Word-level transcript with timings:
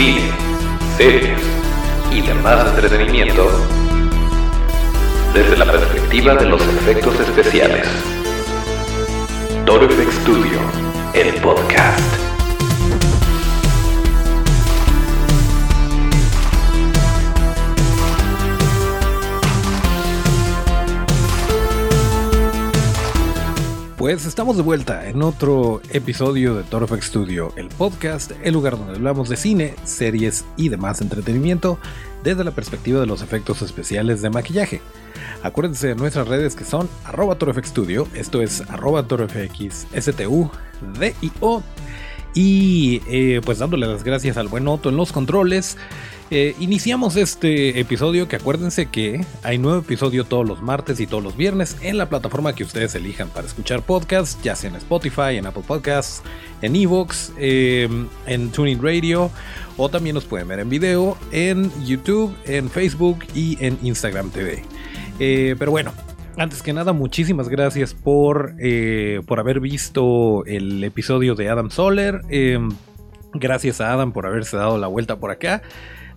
cine, 0.00 0.30
series 0.96 1.38
y 2.10 2.22
demás 2.22 2.68
entretenimiento 2.68 3.50
desde 5.34 5.58
la 5.58 5.66
perspectiva 5.66 6.34
de 6.36 6.46
los 6.46 6.62
efectos 6.62 7.20
especiales. 7.20 7.86
Toro 9.66 9.86
Studio, 9.90 10.58
el 11.12 11.34
podcast. 11.42 12.29
Pues 24.00 24.24
estamos 24.24 24.56
de 24.56 24.62
vuelta 24.62 25.06
en 25.10 25.20
otro 25.20 25.82
episodio 25.90 26.54
de 26.54 26.62
Toro 26.62 26.86
FX 26.86 27.04
Studio, 27.04 27.52
el 27.56 27.68
podcast, 27.68 28.32
el 28.42 28.54
lugar 28.54 28.78
donde 28.78 28.94
hablamos 28.94 29.28
de 29.28 29.36
cine, 29.36 29.74
series 29.84 30.46
y 30.56 30.70
demás 30.70 31.02
entretenimiento 31.02 31.78
desde 32.24 32.42
la 32.42 32.52
perspectiva 32.52 32.98
de 32.98 33.04
los 33.04 33.20
efectos 33.20 33.60
especiales 33.60 34.22
de 34.22 34.30
maquillaje. 34.30 34.80
Acuérdense 35.42 35.88
de 35.88 35.96
nuestras 35.96 36.28
redes 36.28 36.56
que 36.56 36.64
son 36.64 36.88
arroba 37.04 37.36
Studio, 37.62 38.08
esto 38.14 38.40
es 38.40 38.62
arroba 38.70 39.02
D-I-O. 39.02 41.62
Y 42.32 43.02
eh, 43.06 43.42
pues 43.44 43.58
dándole 43.58 43.86
las 43.86 44.02
gracias 44.02 44.38
al 44.38 44.48
buen 44.48 44.66
Otto 44.66 44.88
en 44.88 44.96
los 44.96 45.12
controles. 45.12 45.76
Eh, 46.32 46.54
iniciamos 46.60 47.16
este 47.16 47.80
episodio 47.80 48.28
que 48.28 48.36
acuérdense 48.36 48.86
que 48.86 49.26
hay 49.42 49.58
nuevo 49.58 49.80
episodio 49.80 50.22
todos 50.22 50.46
los 50.46 50.62
martes 50.62 51.00
y 51.00 51.08
todos 51.08 51.24
los 51.24 51.36
viernes 51.36 51.76
en 51.82 51.98
la 51.98 52.08
plataforma 52.08 52.54
que 52.54 52.62
ustedes 52.62 52.94
elijan 52.94 53.28
para 53.30 53.48
escuchar 53.48 53.82
podcasts, 53.82 54.40
ya 54.40 54.54
sea 54.54 54.70
en 54.70 54.76
Spotify, 54.76 55.38
en 55.38 55.46
Apple 55.46 55.64
Podcasts, 55.66 56.22
en 56.62 56.76
Evox, 56.76 57.32
em, 57.36 58.06
en 58.26 58.52
Tuning 58.52 58.80
Radio 58.80 59.28
o 59.76 59.88
también 59.88 60.14
nos 60.14 60.24
pueden 60.24 60.46
ver 60.46 60.60
en 60.60 60.68
video 60.68 61.18
en 61.32 61.68
YouTube, 61.84 62.32
en 62.44 62.70
Facebook 62.70 63.24
y 63.34 63.58
en 63.58 63.76
Instagram 63.82 64.30
TV. 64.30 64.62
Eh, 65.18 65.56
pero 65.58 65.72
bueno, 65.72 65.92
antes 66.36 66.62
que 66.62 66.72
nada, 66.72 66.92
muchísimas 66.92 67.48
gracias 67.48 67.92
por, 67.92 68.54
eh, 68.60 69.20
por 69.26 69.40
haber 69.40 69.58
visto 69.58 70.44
el 70.46 70.84
episodio 70.84 71.34
de 71.34 71.48
Adam 71.48 71.70
Soler. 71.70 72.20
Em, 72.28 72.68
gracias 73.32 73.80
a 73.80 73.92
Adam 73.92 74.12
por 74.12 74.26
haberse 74.26 74.56
dado 74.56 74.78
la 74.78 74.86
vuelta 74.86 75.16
por 75.16 75.32
acá. 75.32 75.62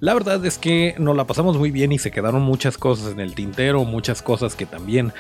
La 0.04 0.14
verdad 0.14 0.46
es 0.46 0.58
que 0.58 0.96
nos 1.00 1.16
la 1.16 1.24
pasamos 1.24 1.58
muy 1.58 1.72
bien 1.72 1.94
y 1.94 1.98
se 1.98 2.12
quedaron 2.12 2.42
muchas 2.42 2.78
cosas 2.78 3.14
en 3.14 3.22
el 3.22 3.36
tintero, 3.36 3.86
muchas 3.86 4.22
cosas 4.22 4.54
que 4.54 4.66
también 4.66 5.14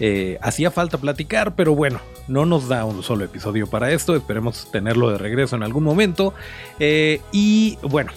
eh, 0.00 0.38
hacía 0.40 0.70
falta 0.70 0.96
platicar, 0.96 1.54
pero 1.54 1.74
bueno, 1.74 2.00
no 2.26 2.46
nos 2.46 2.66
da 2.66 2.86
un 2.86 3.02
solo 3.02 3.26
episodio 3.26 3.66
para 3.66 3.92
esto, 3.92 4.16
esperemos 4.16 4.70
tenerlo 4.72 5.10
de 5.10 5.18
regreso 5.18 5.56
en 5.56 5.62
algún 5.62 5.84
momento. 5.84 6.32
Eh, 6.78 7.20
y 7.32 7.76
bueno, 7.82 8.12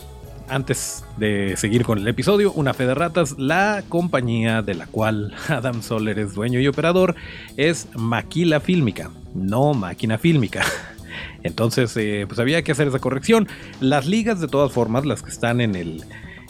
antes 0.48 1.04
de 1.18 1.58
seguir 1.58 1.84
con 1.84 1.98
el 1.98 2.08
episodio, 2.08 2.54
una 2.54 2.74
fe 2.74 2.86
de 2.86 2.96
ratas, 2.96 3.38
la 3.38 3.84
compañía 3.90 4.62
de 4.62 4.76
la 4.76 4.88
cual 4.88 5.36
Adam 5.50 5.82
Soler 5.84 6.20
es 6.20 6.36
dueño 6.36 6.62
y 6.62 6.68
operador 6.70 7.16
es 7.58 7.90
Maquila 7.96 8.62
Fílmica, 8.62 9.12
no 9.36 9.74
Máquina 9.74 10.18
Fílmica. 10.18 10.64
Entonces, 11.44 11.96
eh, 11.98 12.26
pues 12.28 12.40
había 12.40 12.62
que 12.64 12.72
hacer 12.72 12.88
esa 12.88 13.00
corrección. 13.00 13.48
Las 13.80 14.08
ligas, 14.08 14.40
de 14.40 14.48
todas 14.48 14.72
formas, 14.72 15.06
las 15.06 15.22
que 15.22 15.30
están 15.30 15.62
en 15.62 15.76
el, 15.76 16.04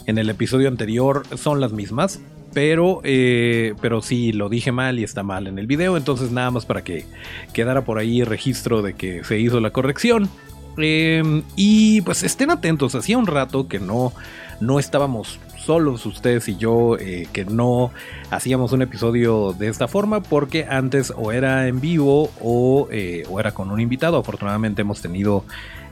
en 0.06 0.18
el 0.18 0.30
episodio 0.30 0.68
anterior, 0.68 1.24
son 1.36 1.60
las 1.60 1.72
mismas. 1.72 2.20
Pero, 2.52 3.00
eh, 3.02 3.74
pero 3.80 4.00
sí 4.00 4.32
lo 4.32 4.48
dije 4.48 4.70
mal 4.70 5.00
y 5.00 5.04
está 5.04 5.24
mal 5.24 5.48
en 5.48 5.58
el 5.58 5.66
video. 5.66 5.96
Entonces, 5.96 6.30
nada 6.30 6.52
más 6.52 6.64
para 6.66 6.84
que 6.84 7.04
quedara 7.52 7.84
por 7.84 7.98
ahí 7.98 8.22
registro 8.22 8.80
de 8.80 8.94
que 8.94 9.24
se 9.24 9.38
hizo 9.40 9.60
la 9.60 9.70
corrección. 9.70 10.28
Em, 10.76 11.42
y 11.56 12.00
pues 12.02 12.22
estén 12.22 12.50
atentos. 12.50 12.94
Hacía 12.94 13.18
un 13.18 13.26
rato 13.26 13.66
que 13.66 13.80
no, 13.80 14.12
no 14.60 14.78
estábamos 14.78 15.40
solos 15.64 16.06
ustedes 16.06 16.48
y 16.48 16.56
yo 16.56 16.96
eh, 16.98 17.26
que 17.32 17.44
no 17.44 17.90
hacíamos 18.30 18.72
un 18.72 18.82
episodio 18.82 19.54
de 19.58 19.68
esta 19.68 19.88
forma 19.88 20.22
porque 20.22 20.66
antes 20.68 21.12
o 21.16 21.32
era 21.32 21.66
en 21.68 21.80
vivo 21.80 22.30
o, 22.40 22.88
eh, 22.90 23.24
o 23.28 23.40
era 23.40 23.52
con 23.52 23.70
un 23.70 23.80
invitado. 23.80 24.18
Afortunadamente 24.18 24.82
hemos 24.82 25.00
tenido, 25.00 25.44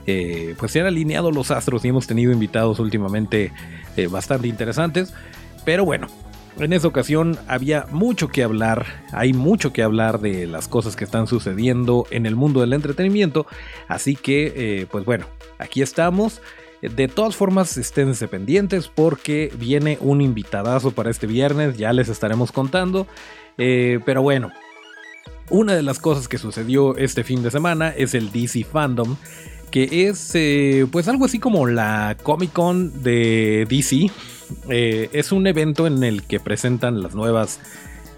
eh, 0.07 0.55
pues 0.57 0.71
se 0.71 0.81
han 0.81 0.87
alineado 0.87 1.31
los 1.31 1.51
astros 1.51 1.83
y 1.85 1.89
hemos 1.89 2.07
tenido 2.07 2.31
invitados 2.31 2.79
últimamente 2.79 3.51
bastante 4.09 4.47
interesantes. 4.47 5.13
Pero 5.65 5.85
bueno, 5.85 6.07
en 6.59 6.73
esa 6.73 6.87
ocasión 6.87 7.37
había 7.47 7.85
mucho 7.91 8.27
que 8.27 8.43
hablar, 8.43 8.85
hay 9.11 9.33
mucho 9.33 9.71
que 9.73 9.83
hablar 9.83 10.19
de 10.19 10.47
las 10.47 10.67
cosas 10.67 10.95
que 10.95 11.03
están 11.03 11.27
sucediendo 11.27 12.05
en 12.09 12.25
el 12.25 12.35
mundo 12.35 12.61
del 12.61 12.73
entretenimiento, 12.73 13.45
así 13.87 14.15
que 14.15 14.87
pues 14.91 15.05
bueno, 15.05 15.25
aquí 15.59 15.81
estamos. 15.81 16.41
De 16.83 17.07
todas 17.07 17.37
formas, 17.37 17.77
estén 17.77 18.13
pendientes 18.29 18.89
porque 18.89 19.53
viene 19.57 19.97
un 20.01 20.19
invitadazo 20.19 20.91
para 20.91 21.09
este 21.09 21.27
viernes, 21.27 21.77
ya 21.77 21.93
les 21.93 22.09
estaremos 22.09 22.51
contando. 22.51 23.07
Eh, 23.57 24.01
pero 24.05 24.21
bueno, 24.21 24.51
una 25.49 25.75
de 25.75 25.81
las 25.81 25.99
cosas 25.99 26.27
que 26.27 26.37
sucedió 26.37 26.97
este 26.97 27.23
fin 27.23 27.41
de 27.41 27.51
semana 27.51 27.89
es 27.89 28.13
el 28.13 28.33
DC 28.33 28.65
Fandom, 28.65 29.15
que 29.71 30.09
es 30.09 30.31
eh, 30.35 30.85
pues 30.91 31.07
algo 31.07 31.23
así 31.23 31.39
como 31.39 31.67
la 31.67 32.17
Comic 32.21 32.51
Con 32.51 33.01
de 33.01 33.65
DC. 33.69 34.11
Eh, 34.69 35.09
es 35.13 35.31
un 35.31 35.47
evento 35.47 35.87
en 35.87 36.03
el 36.03 36.23
que 36.23 36.41
presentan 36.41 37.01
las 37.01 37.15
nuevas, 37.15 37.61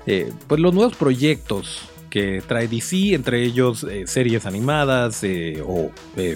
pues 0.06 0.60
los 0.60 0.74
nuevos 0.74 0.96
proyectos 0.96 1.88
que 2.10 2.42
trae 2.48 2.68
DC, 2.68 3.14
entre 3.14 3.44
ellos 3.44 3.86
series 4.06 4.48
animadas 4.48 5.24
o 5.68 5.92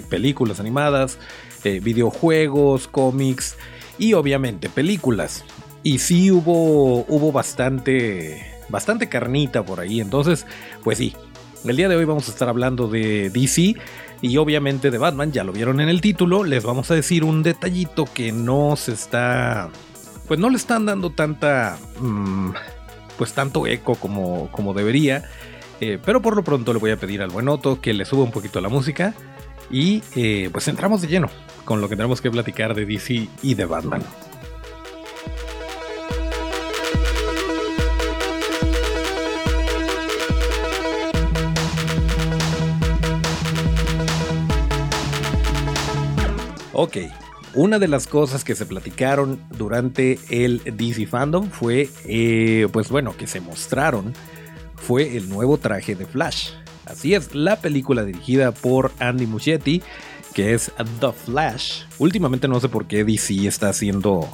películas 0.08 0.60
animadas. 0.60 1.18
Eh, 1.64 1.80
videojuegos, 1.80 2.88
cómics 2.88 3.56
y 3.98 4.14
obviamente 4.14 4.68
películas. 4.70 5.44
Y 5.82 5.98
sí 5.98 6.30
hubo, 6.30 7.04
hubo 7.06 7.32
bastante, 7.32 8.46
bastante 8.68 9.08
carnita 9.08 9.62
por 9.64 9.80
ahí. 9.80 10.00
Entonces, 10.00 10.46
pues 10.82 10.98
sí, 10.98 11.14
el 11.64 11.76
día 11.76 11.88
de 11.88 11.96
hoy 11.96 12.06
vamos 12.06 12.28
a 12.28 12.32
estar 12.32 12.48
hablando 12.48 12.88
de 12.88 13.28
DC 13.28 13.76
y 14.22 14.36
obviamente 14.38 14.90
de 14.90 14.96
Batman. 14.98 15.32
Ya 15.32 15.44
lo 15.44 15.52
vieron 15.52 15.80
en 15.80 15.90
el 15.90 16.00
título. 16.00 16.44
Les 16.44 16.64
vamos 16.64 16.90
a 16.90 16.94
decir 16.94 17.24
un 17.24 17.42
detallito 17.42 18.06
que 18.06 18.32
no 18.32 18.76
se 18.76 18.92
está, 18.92 19.68
pues 20.28 20.40
no 20.40 20.48
le 20.48 20.56
están 20.56 20.86
dando 20.86 21.10
tanta, 21.10 21.78
mm, 22.00 22.52
pues 23.18 23.34
tanto 23.34 23.66
eco 23.66 23.96
como, 23.96 24.50
como 24.50 24.72
debería. 24.72 25.24
Eh, 25.82 25.98
pero 26.02 26.20
por 26.22 26.36
lo 26.36 26.42
pronto 26.42 26.72
le 26.72 26.78
voy 26.78 26.90
a 26.90 26.96
pedir 26.96 27.22
al 27.22 27.30
buen 27.30 27.48
Otto 27.48 27.80
que 27.80 27.94
le 27.94 28.04
suba 28.04 28.24
un 28.24 28.30
poquito 28.30 28.60
la 28.60 28.68
música 28.68 29.14
y 29.70 30.02
eh, 30.16 30.48
pues 30.52 30.68
entramos 30.68 31.02
de 31.02 31.08
lleno 31.08 31.28
con 31.64 31.80
lo 31.80 31.88
que 31.88 31.96
tenemos 31.96 32.20
que 32.20 32.30
platicar 32.30 32.74
de 32.74 32.84
DC 32.84 33.28
y 33.42 33.54
de 33.54 33.64
Batman. 33.64 34.02
Ok, 46.72 46.96
una 47.54 47.78
de 47.78 47.88
las 47.88 48.06
cosas 48.06 48.42
que 48.42 48.54
se 48.54 48.64
platicaron 48.64 49.38
durante 49.50 50.18
el 50.30 50.62
DC 50.64 51.06
Fandom 51.06 51.50
fue, 51.50 51.90
eh, 52.06 52.68
pues 52.72 52.88
bueno, 52.88 53.14
que 53.16 53.26
se 53.26 53.42
mostraron, 53.42 54.14
fue 54.76 55.16
el 55.16 55.28
nuevo 55.28 55.58
traje 55.58 55.94
de 55.94 56.06
Flash. 56.06 56.52
Así 56.90 57.14
es, 57.14 57.34
la 57.34 57.60
película 57.60 58.04
dirigida 58.04 58.52
por 58.52 58.92
Andy 58.98 59.26
Muschietti 59.26 59.82
que 60.32 60.54
es 60.54 60.72
The 61.00 61.12
Flash. 61.12 61.82
Últimamente 61.98 62.48
no 62.48 62.60
sé 62.60 62.68
por 62.68 62.86
qué 62.86 63.04
DC 63.04 63.46
está 63.46 63.70
haciendo... 63.70 64.28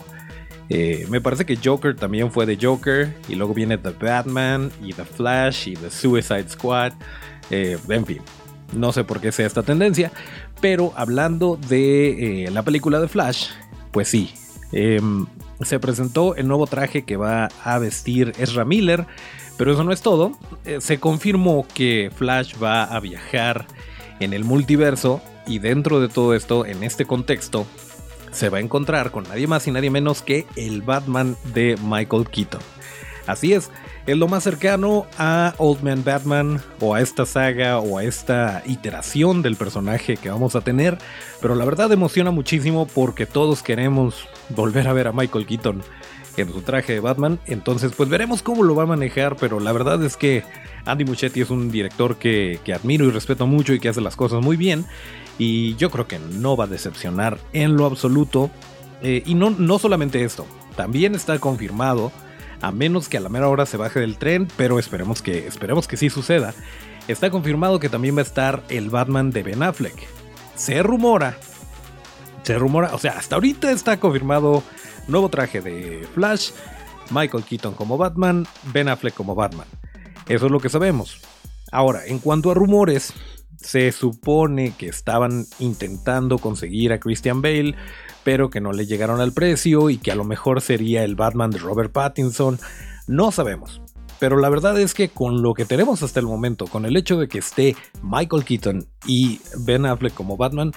Eh, 0.68 1.06
me 1.08 1.20
parece 1.20 1.46
que 1.46 1.56
Joker 1.62 1.94
también 1.94 2.32
fue 2.32 2.44
de 2.44 2.58
Joker 2.60 3.14
y 3.28 3.36
luego 3.36 3.54
viene 3.54 3.78
The 3.78 3.90
Batman 3.90 4.72
y 4.82 4.92
The 4.92 5.04
Flash 5.04 5.68
y 5.68 5.74
The 5.74 5.90
Suicide 5.90 6.48
Squad. 6.48 6.92
Eh, 7.50 7.78
en 7.88 8.04
fin, 8.04 8.20
no 8.72 8.92
sé 8.92 9.04
por 9.04 9.20
qué 9.20 9.30
sea 9.30 9.46
esta 9.46 9.62
tendencia, 9.62 10.10
pero 10.60 10.92
hablando 10.96 11.56
de 11.68 12.46
eh, 12.46 12.50
la 12.50 12.64
película 12.64 12.98
de 12.98 13.06
Flash, 13.06 13.50
pues 13.92 14.08
sí, 14.08 14.34
em, 14.72 15.26
se 15.60 15.78
presentó 15.78 16.34
el 16.34 16.48
nuevo 16.48 16.66
traje 16.66 17.04
que 17.04 17.16
va 17.16 17.48
a 17.62 17.78
vestir 17.78 18.32
Ezra 18.36 18.64
Miller, 18.64 19.06
pero 19.56 19.72
eso 19.72 19.84
no 19.84 19.92
es 19.92 20.02
todo, 20.02 20.32
se 20.80 20.98
confirmó 20.98 21.66
que 21.74 22.10
Flash 22.14 22.54
va 22.62 22.84
a 22.84 23.00
viajar 23.00 23.66
en 24.20 24.32
el 24.32 24.44
multiverso 24.44 25.20
y 25.46 25.58
dentro 25.58 26.00
de 26.00 26.08
todo 26.08 26.34
esto, 26.34 26.66
en 26.66 26.82
este 26.82 27.04
contexto, 27.04 27.66
se 28.32 28.48
va 28.48 28.58
a 28.58 28.60
encontrar 28.60 29.10
con 29.10 29.24
nadie 29.24 29.46
más 29.46 29.66
y 29.66 29.70
nadie 29.70 29.90
menos 29.90 30.22
que 30.22 30.46
el 30.56 30.82
Batman 30.82 31.36
de 31.54 31.76
Michael 31.82 32.28
Keaton. 32.28 32.60
Así 33.26 33.54
es, 33.54 33.70
es 34.06 34.16
lo 34.16 34.28
más 34.28 34.44
cercano 34.44 35.06
a 35.18 35.54
Old 35.58 35.82
Man 35.82 36.04
Batman 36.04 36.60
o 36.80 36.94
a 36.94 37.00
esta 37.00 37.26
saga 37.26 37.78
o 37.78 37.98
a 37.98 38.04
esta 38.04 38.62
iteración 38.66 39.42
del 39.42 39.56
personaje 39.56 40.16
que 40.16 40.30
vamos 40.30 40.54
a 40.54 40.60
tener, 40.60 40.98
pero 41.40 41.54
la 41.54 41.64
verdad 41.64 41.90
emociona 41.90 42.30
muchísimo 42.30 42.86
porque 42.86 43.26
todos 43.26 43.62
queremos 43.62 44.28
volver 44.50 44.86
a 44.86 44.92
ver 44.92 45.08
a 45.08 45.12
Michael 45.12 45.46
Keaton 45.46 45.82
en 46.42 46.52
su 46.52 46.62
traje 46.62 46.94
de 46.94 47.00
Batman, 47.00 47.38
entonces 47.46 47.92
pues 47.96 48.08
veremos 48.08 48.42
cómo 48.42 48.62
lo 48.62 48.74
va 48.74 48.84
a 48.84 48.86
manejar, 48.86 49.36
pero 49.36 49.60
la 49.60 49.72
verdad 49.72 50.02
es 50.02 50.16
que 50.16 50.44
Andy 50.84 51.04
Muschietti 51.04 51.40
es 51.40 51.50
un 51.50 51.70
director 51.70 52.16
que, 52.16 52.60
que 52.64 52.74
admiro 52.74 53.06
y 53.06 53.10
respeto 53.10 53.46
mucho 53.46 53.72
y 53.74 53.80
que 53.80 53.88
hace 53.88 54.00
las 54.00 54.16
cosas 54.16 54.42
muy 54.42 54.56
bien 54.56 54.86
y 55.38 55.74
yo 55.76 55.90
creo 55.90 56.06
que 56.06 56.18
no 56.18 56.56
va 56.56 56.64
a 56.64 56.68
decepcionar 56.68 57.38
en 57.52 57.76
lo 57.76 57.86
absoluto. 57.86 58.50
Eh, 59.02 59.22
y 59.26 59.34
no, 59.34 59.50
no 59.50 59.78
solamente 59.78 60.24
esto, 60.24 60.46
también 60.74 61.14
está 61.14 61.38
confirmado, 61.38 62.12
a 62.60 62.72
menos 62.72 63.08
que 63.08 63.18
a 63.18 63.20
la 63.20 63.28
mera 63.28 63.48
hora 63.48 63.66
se 63.66 63.76
baje 63.76 64.00
del 64.00 64.16
tren, 64.16 64.48
pero 64.56 64.78
esperemos 64.78 65.20
que, 65.20 65.46
esperemos 65.46 65.86
que 65.86 65.96
sí 65.96 66.08
suceda. 66.08 66.54
Está 67.06 67.30
confirmado 67.30 67.78
que 67.78 67.88
también 67.88 68.16
va 68.16 68.20
a 68.20 68.24
estar 68.24 68.64
el 68.68 68.90
Batman 68.90 69.30
de 69.30 69.42
Ben 69.42 69.62
Affleck. 69.62 69.94
Se 70.56 70.82
rumora, 70.82 71.36
se 72.42 72.58
rumora, 72.58 72.94
o 72.94 72.98
sea, 72.98 73.12
hasta 73.12 73.36
ahorita 73.36 73.70
está 73.70 74.00
confirmado 74.00 74.62
nuevo 75.08 75.28
traje 75.28 75.60
de 75.60 76.06
Flash, 76.14 76.50
Michael 77.10 77.44
Keaton 77.44 77.74
como 77.74 77.96
Batman, 77.96 78.46
Ben 78.72 78.88
Affleck 78.88 79.14
como 79.14 79.34
Batman. 79.34 79.66
Eso 80.28 80.46
es 80.46 80.52
lo 80.52 80.60
que 80.60 80.68
sabemos. 80.68 81.20
Ahora, 81.70 82.06
en 82.06 82.18
cuanto 82.18 82.50
a 82.50 82.54
rumores, 82.54 83.12
se 83.56 83.90
supone 83.92 84.74
que 84.76 84.88
estaban 84.88 85.46
intentando 85.58 86.38
conseguir 86.38 86.92
a 86.92 87.00
Christian 87.00 87.42
Bale, 87.42 87.74
pero 88.24 88.50
que 88.50 88.60
no 88.60 88.72
le 88.72 88.86
llegaron 88.86 89.20
al 89.20 89.32
precio 89.32 89.90
y 89.90 89.98
que 89.98 90.12
a 90.12 90.16
lo 90.16 90.24
mejor 90.24 90.60
sería 90.60 91.04
el 91.04 91.16
Batman 91.16 91.50
de 91.50 91.58
Robert 91.58 91.92
Pattinson. 91.92 92.58
No 93.06 93.30
sabemos. 93.30 93.80
Pero 94.18 94.38
la 94.38 94.48
verdad 94.48 94.80
es 94.80 94.94
que 94.94 95.10
con 95.10 95.42
lo 95.42 95.52
que 95.52 95.66
tenemos 95.66 96.02
hasta 96.02 96.20
el 96.20 96.26
momento, 96.26 96.66
con 96.66 96.86
el 96.86 96.96
hecho 96.96 97.18
de 97.18 97.28
que 97.28 97.38
esté 97.38 97.76
Michael 98.02 98.44
Keaton 98.44 98.86
y 99.06 99.40
Ben 99.58 99.84
Affleck 99.84 100.14
como 100.14 100.36
Batman, 100.36 100.72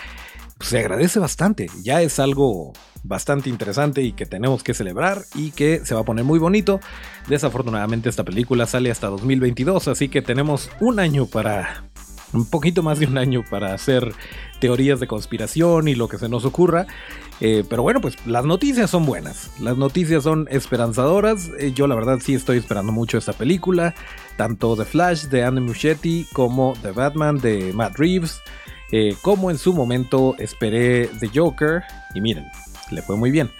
pues, 0.60 0.70
se 0.70 0.80
agradece 0.80 1.20
bastante. 1.20 1.68
Ya 1.82 2.02
es 2.02 2.20
algo 2.20 2.74
bastante 3.04 3.50
interesante 3.50 4.02
y 4.02 4.12
que 4.12 4.26
tenemos 4.26 4.62
que 4.62 4.74
celebrar 4.74 5.24
y 5.34 5.52
que 5.52 5.86
se 5.86 5.96
va 5.96 6.02
a 6.02 6.06
poner 6.06 6.26
muy 6.26 6.38
bonito. 6.38 6.82
Desafortunadamente 7.30 8.10
esta 8.10 8.26
película 8.26 8.68
sale 8.68 8.92
hasta 8.92 9.08
2022, 9.08 9.88
así 9.88 10.10
que 10.10 10.22
tenemos 10.22 10.70
un 10.80 11.00
año 11.00 11.26
para... 11.26 11.86
Un 12.32 12.48
poquito 12.48 12.84
más 12.84 13.00
de 13.00 13.08
un 13.08 13.18
año 13.18 13.44
para 13.50 13.74
hacer 13.74 14.14
teorías 14.60 15.00
de 15.00 15.08
conspiración 15.08 15.88
y 15.88 15.96
lo 15.96 16.08
que 16.08 16.20
se 16.20 16.30
nos 16.30 16.46
ocurra. 16.46 16.86
Eh, 17.42 17.64
pero 17.68 17.82
bueno, 17.82 18.02
pues 18.02 18.24
las 18.28 18.46
noticias 18.46 18.92
son 18.92 19.08
buenas. 19.08 19.50
Las 19.60 19.78
noticias 19.78 20.22
son 20.22 20.48
esperanzadoras. 20.52 21.50
Eh, 21.58 21.72
yo 21.74 21.88
la 21.88 21.96
verdad 21.96 22.20
sí 22.22 22.36
estoy 22.36 22.60
esperando 22.60 22.92
mucho 22.92 23.18
esta 23.18 23.34
película. 23.34 23.96
Tanto 24.38 24.76
The 24.76 24.86
Flash 24.86 25.24
de 25.24 25.44
Andy 25.44 25.62
Muschietti 25.62 26.28
como 26.32 26.76
The 26.84 26.92
Batman 26.92 27.40
de 27.40 27.74
Matt 27.74 27.98
Reeves. 27.98 28.42
Eh, 28.92 29.16
como 29.22 29.52
en 29.52 29.58
su 29.58 29.74
momento 29.74 30.36
esperé 30.40 31.08
The 31.20 31.30
Joker. 31.34 31.84
Y 32.14 32.22
miren, 32.22 32.46
le 32.92 33.02
fue 33.02 33.18
muy 33.18 33.32
bien. 33.32 33.52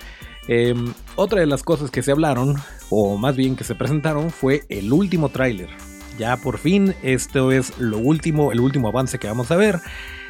Em, 0.48 0.94
otra 1.16 1.42
de 1.42 1.46
las 1.46 1.64
cosas 1.64 1.92
que 1.92 2.02
se 2.02 2.12
hablaron, 2.12 2.56
o 2.90 3.18
más 3.18 3.36
bien 3.36 3.56
que 3.56 3.64
se 3.64 3.76
presentaron, 3.76 4.32
fue 4.32 4.64
el 4.70 4.92
último 4.92 5.30
tráiler. 5.30 5.70
Ya 6.18 6.38
por 6.38 6.58
fin, 6.58 6.96
esto 7.04 7.52
es 7.52 7.78
lo 7.78 7.98
último, 8.00 8.52
el 8.52 8.60
último 8.60 8.90
avance 8.90 9.20
que 9.20 9.28
vamos 9.28 9.52
a 9.52 9.56
ver 9.56 9.80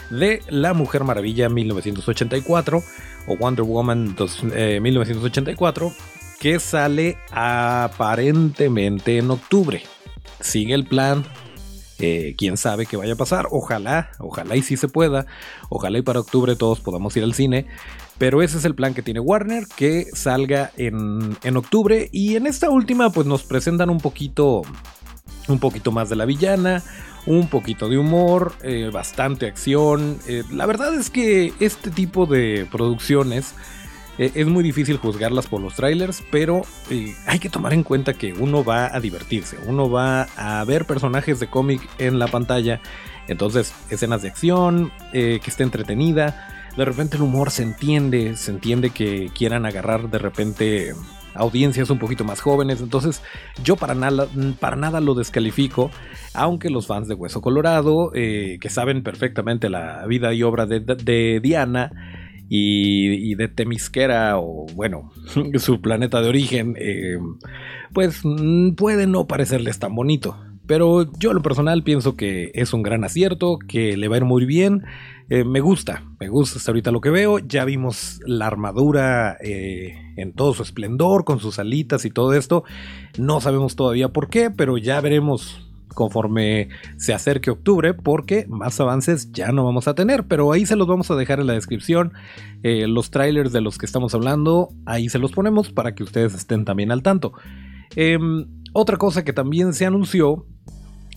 de 0.09 0.41
La 0.49 0.73
Mujer 0.73 1.03
Maravilla 1.03 1.49
1984 1.49 2.83
o 3.27 3.37
Wonder 3.37 3.63
Woman 3.63 4.15
1984 4.15 5.87
eh, 5.87 5.91
que 6.39 6.59
sale 6.59 7.17
aparentemente 7.31 9.17
en 9.17 9.31
octubre. 9.31 9.81
Sigue 10.39 10.73
el 10.73 10.85
plan, 10.85 11.25
eh, 11.99 12.35
quién 12.37 12.57
sabe 12.57 12.85
qué 12.85 12.97
vaya 12.97 13.13
a 13.13 13.17
pasar. 13.17 13.47
Ojalá, 13.51 14.11
ojalá 14.19 14.55
y 14.55 14.61
si 14.61 14.77
se 14.77 14.87
pueda. 14.87 15.25
Ojalá 15.69 15.97
y 15.97 16.01
para 16.01 16.21
octubre 16.21 16.55
todos 16.55 16.79
podamos 16.79 17.15
ir 17.17 17.23
al 17.23 17.33
cine. 17.33 17.67
Pero 18.17 18.41
ese 18.41 18.57
es 18.57 18.65
el 18.65 18.75
plan 18.75 18.93
que 18.93 19.01
tiene 19.01 19.19
Warner, 19.19 19.65
que 19.75 20.07
salga 20.13 20.71
en, 20.77 21.37
en 21.43 21.57
octubre. 21.57 22.09
Y 22.11 22.35
en 22.35 22.47
esta 22.47 22.69
última, 22.69 23.09
pues 23.11 23.27
nos 23.27 23.43
presentan 23.43 23.89
un 23.89 23.99
poquito. 23.99 24.61
Un 25.47 25.59
poquito 25.59 25.91
más 25.91 26.09
de 26.09 26.15
la 26.15 26.25
villana. 26.25 26.83
Un 27.25 27.47
poquito 27.47 27.89
de 27.89 27.97
humor. 27.97 28.53
Eh, 28.63 28.89
bastante 28.93 29.47
acción. 29.47 30.19
Eh, 30.27 30.43
la 30.51 30.65
verdad 30.65 30.93
es 30.95 31.09
que 31.09 31.53
este 31.59 31.91
tipo 31.91 32.25
de 32.25 32.67
producciones. 32.71 33.53
Eh, 34.19 34.31
es 34.35 34.45
muy 34.45 34.63
difícil 34.63 34.97
juzgarlas 34.97 35.47
por 35.47 35.61
los 35.61 35.73
trailers, 35.73 36.23
pero 36.29 36.61
hay 37.25 37.39
que 37.39 37.49
tomar 37.49 37.73
en 37.73 37.83
cuenta 37.83 38.13
que 38.13 38.33
uno 38.33 38.63
va 38.63 38.95
a 38.95 38.99
divertirse, 38.99 39.57
uno 39.65 39.89
va 39.89 40.27
a 40.37 40.63
ver 40.65 40.85
personajes 40.85 41.39
de 41.39 41.47
cómic 41.47 41.81
en 41.97 42.19
la 42.19 42.27
pantalla, 42.27 42.81
entonces 43.27 43.73
escenas 43.89 44.21
de 44.21 44.27
acción, 44.27 44.91
que 45.11 45.41
esté 45.47 45.63
entretenida, 45.63 46.47
de 46.75 46.85
repente 46.85 47.17
el 47.17 47.23
humor 47.23 47.49
se 47.49 47.63
entiende, 47.63 48.35
se 48.35 48.51
entiende 48.51 48.91
que 48.91 49.31
quieran 49.33 49.65
agarrar 49.65 50.09
de 50.09 50.19
repente 50.19 50.93
audiencias 51.33 51.89
un 51.89 51.99
poquito 51.99 52.23
más 52.23 52.41
jóvenes, 52.41 52.81
entonces 52.81 53.21
yo 53.63 53.75
para 53.75 53.95
nada, 53.95 54.27
para 54.59 54.75
nada 54.75 54.99
lo 54.99 55.13
descalifico, 55.13 55.91
aunque 56.33 56.69
los 56.69 56.87
fans 56.87 57.07
de 57.07 57.15
Hueso 57.15 57.41
Colorado, 57.41 58.11
eh, 58.13 58.57
que 58.61 58.69
saben 58.69 59.03
perfectamente 59.03 59.69
la 59.69 60.05
vida 60.07 60.33
y 60.33 60.43
obra 60.43 60.65
de, 60.65 61.39
Diana, 61.41 61.91
y, 62.49 63.35
de 63.35 63.47
Temisquera 63.47 64.39
o 64.39 64.65
bueno, 64.75 65.11
su 65.55 65.81
planeta 65.81 66.21
de 66.21 66.29
origen, 66.29 66.75
eh, 66.79 67.17
pues 67.93 68.21
mm, 68.23 68.71
puede 68.71 69.07
no 69.07 69.27
parecerles 69.27 69.79
tan 69.79 69.95
bonito. 69.95 70.35
Pero 70.65 71.11
yo 71.17 71.31
en 71.31 71.37
lo 71.37 71.41
personal 71.41 71.83
pienso 71.83 72.15
que 72.15 72.51
es 72.53 72.73
un 72.73 72.83
gran 72.83 73.03
acierto, 73.03 73.57
que 73.57 73.97
le 73.97 74.07
va 74.07 74.15
a 74.15 74.19
ir 74.19 74.25
muy 74.25 74.45
bien. 74.45 74.83
Eh, 75.27 75.43
me 75.43 75.61
gusta, 75.61 76.03
me 76.19 76.29
gusta 76.29 76.59
hasta 76.59 76.69
ahorita 76.69 76.91
lo 76.91 77.01
que 77.01 77.09
veo. 77.09 77.39
Ya 77.39 77.65
vimos 77.65 78.19
la 78.27 78.45
armadura 78.45 79.35
eh, 79.43 79.95
en 80.15 80.33
todo 80.33 80.53
su 80.53 80.61
esplendor, 80.61 81.25
con 81.25 81.39
sus 81.39 81.57
alitas 81.57 82.05
y 82.05 82.11
todo 82.11 82.33
esto. 82.33 82.65
No 83.17 83.41
sabemos 83.41 83.75
todavía 83.75 84.09
por 84.09 84.29
qué, 84.29 84.51
pero 84.51 84.77
ya 84.77 85.01
veremos 85.01 85.68
conforme 85.93 86.69
se 86.97 87.13
acerque 87.13 87.51
octubre, 87.51 87.93
porque 87.93 88.45
más 88.47 88.79
avances 88.79 89.31
ya 89.31 89.51
no 89.51 89.63
vamos 89.63 89.87
a 89.87 89.95
tener, 89.95 90.25
pero 90.27 90.51
ahí 90.51 90.65
se 90.65 90.75
los 90.75 90.87
vamos 90.87 91.11
a 91.11 91.15
dejar 91.15 91.39
en 91.39 91.47
la 91.47 91.53
descripción. 91.53 92.13
Eh, 92.63 92.87
los 92.87 93.11
trailers 93.11 93.51
de 93.51 93.61
los 93.61 93.77
que 93.77 93.85
estamos 93.85 94.13
hablando, 94.13 94.69
ahí 94.85 95.09
se 95.09 95.19
los 95.19 95.31
ponemos 95.31 95.71
para 95.71 95.95
que 95.95 96.03
ustedes 96.03 96.33
estén 96.33 96.65
también 96.65 96.91
al 96.91 97.03
tanto. 97.03 97.33
Em, 97.95 98.45
otra 98.73 98.97
cosa 98.97 99.23
que 99.23 99.33
también 99.33 99.73
se 99.73 99.85
anunció 99.85 100.45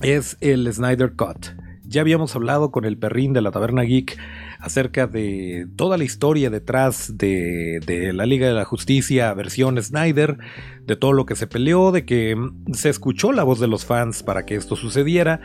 es 0.01 0.37
el 0.41 0.73
Snyder 0.73 1.15
Cut. 1.15 1.49
Ya 1.85 2.01
habíamos 2.01 2.35
hablado 2.35 2.71
con 2.71 2.85
el 2.85 2.97
perrín 2.97 3.33
de 3.33 3.43
la 3.43 3.51
Taberna 3.51 3.83
Geek 3.83 4.19
acerca 4.63 5.07
de 5.07 5.67
toda 5.77 5.99
la 5.99 6.05
historia 6.05 6.49
detrás 6.49 7.17
de, 7.19 7.81
la 8.15 8.27
Liga 8.27 8.47
de 8.47 8.55
la 8.55 8.65
Justicia 8.65 9.35
versión 9.35 9.83
Snyder, 9.83 10.39
de 10.87 10.97
todo 10.97 11.13
lo 11.13 11.27
que 11.27 11.37
se 11.37 11.47
peleó, 11.47 11.93
de 11.93 12.05
que 12.05 12.37
se 12.73 12.89
escuchó 12.89 13.33
la 13.33 13.43
voz 13.43 13.61
de 13.61 13.69
los 13.69 13.85
fans 13.85 14.23
para 14.23 14.47
que 14.47 14.55
esto 14.55 14.77
sucediera. 14.77 15.41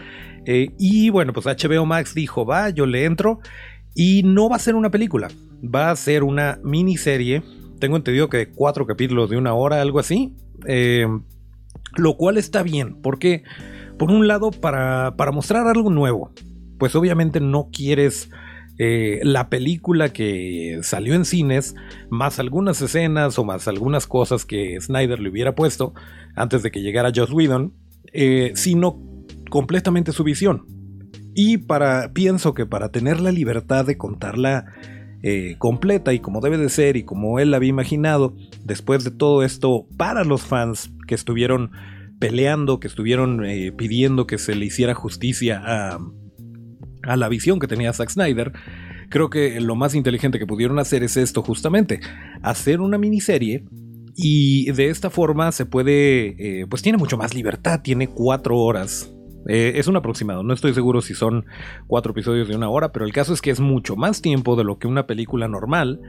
Eh, 0.45 0.69
y 0.79 1.09
bueno, 1.09 1.33
pues 1.33 1.45
HBO 1.45 1.85
Max 1.85 2.13
dijo, 2.13 2.45
va, 2.45 2.69
yo 2.69 2.85
le 2.85 3.05
entro. 3.05 3.39
Y 3.95 4.21
no 4.23 4.47
va 4.47 4.57
a 4.57 4.59
ser 4.59 4.75
una 4.75 4.91
película, 4.91 5.27
va 5.63 5.89
a 5.89 5.95
ser 5.95 6.23
una 6.23 6.59
miniserie. 6.63 7.41
Tengo 7.79 7.97
entendido 7.97 8.29
que 8.29 8.49
cuatro 8.49 8.85
capítulos 8.85 9.29
de 9.29 9.37
una 9.37 9.53
hora, 9.55 9.81
algo 9.81 9.99
así. 9.99 10.35
Eh, 10.67 11.07
lo 11.95 12.15
cual 12.15 12.37
está 12.37 12.61
bien, 12.61 13.01
porque 13.01 13.43
por 13.97 14.11
un 14.11 14.27
lado, 14.27 14.51
para, 14.51 15.13
mostrar 15.33 15.67
algo 15.67 15.89
nuevo, 15.89 16.31
pues 16.77 16.95
obviamente 16.95 17.39
no 17.39 17.69
quieres 17.71 18.29
eh, 18.79 19.21
la 19.23 19.49
película 19.49 20.09
que 20.09 20.79
salió 20.83 21.15
en 21.15 21.25
cines, 21.25 21.75
más 22.09 22.39
algunas 22.39 22.79
escenas 22.81 23.39
o 23.39 23.43
más 23.43 23.67
algunas 23.67 24.05
cosas 24.05 24.45
que 24.45 24.79
Snyder 24.79 25.19
le 25.19 25.29
hubiera 25.29 25.55
puesto 25.55 25.93
antes 26.35 26.61
de 26.61 26.69
que 26.69 26.81
llegara 26.81 27.11
Joss 27.15 27.31
Whedon, 27.31 27.73
eh, 28.13 28.51
sino 28.55 29.01
completamente 29.49 30.11
su 30.11 30.23
visión. 30.23 30.65
Y 31.33 31.57
para, 31.57 32.13
pienso 32.13 32.53
que 32.53 32.65
para 32.65 32.89
tener 32.89 33.19
la 33.19 33.31
libertad 33.31 33.85
de 33.85 33.97
contarla 33.97 34.65
eh, 35.23 35.55
completa 35.57 36.13
y 36.13 36.19
como 36.19 36.41
debe 36.41 36.57
de 36.57 36.69
ser 36.69 36.97
y 36.97 37.03
como 37.03 37.39
él 37.39 37.51
la 37.51 37.57
había 37.57 37.69
imaginado, 37.69 38.35
después 38.63 39.03
de 39.03 39.11
todo 39.11 39.43
esto, 39.43 39.87
para 39.97 40.23
los 40.23 40.43
fans 40.43 40.91
que 41.07 41.15
estuvieron 41.15 41.71
peleando, 42.19 42.79
que 42.79 42.87
estuvieron 42.87 43.43
pidiendo 43.75 44.25
que 44.25 44.37
se 44.39 44.55
le 44.55 44.65
hiciera 44.65 44.95
justicia 44.95 45.61
a, 45.63 45.99
a 47.07 47.15
la 47.15 47.29
visión 47.29 47.59
que 47.59 47.67
tenía 47.67 47.93
Zack 47.93 48.09
Snyder, 48.09 48.53
creo 49.09 49.29
que 49.29 49.59
lo 49.59 49.75
más 49.75 49.95
inteligente 49.95 50.39
que 50.39 50.45
pudieron 50.45 50.79
hacer 50.79 51.03
es 51.03 51.17
esto 51.17 51.41
justamente, 51.41 51.99
hacer 52.41 52.81
una 52.81 52.97
miniserie 52.97 53.65
y 54.15 54.71
de 54.71 54.89
esta 54.89 55.09
forma 55.09 55.51
se 55.51 55.65
puede, 55.65 56.61
eh, 56.61 56.67
pues 56.67 56.81
tiene 56.81 56.97
mucho 56.97 57.17
más 57.17 57.33
libertad, 57.33 57.81
tiene 57.81 58.07
cuatro 58.07 58.57
horas. 58.57 59.13
Eh, 59.47 59.73
es 59.75 59.87
un 59.87 59.95
aproximado, 59.95 60.43
no 60.43 60.53
estoy 60.53 60.73
seguro 60.73 61.01
si 61.01 61.13
son 61.13 61.45
cuatro 61.87 62.11
episodios 62.11 62.49
de 62.49 62.55
una 62.55 62.69
hora, 62.69 62.91
pero 62.91 63.05
el 63.05 63.13
caso 63.13 63.33
es 63.33 63.41
que 63.41 63.51
es 63.51 63.61
mucho 63.61 63.95
más 63.95 64.21
tiempo 64.21 64.55
de 64.55 64.65
lo 64.65 64.77
que 64.77 64.87
una 64.87 65.07
película 65.07 65.47
normal. 65.47 66.01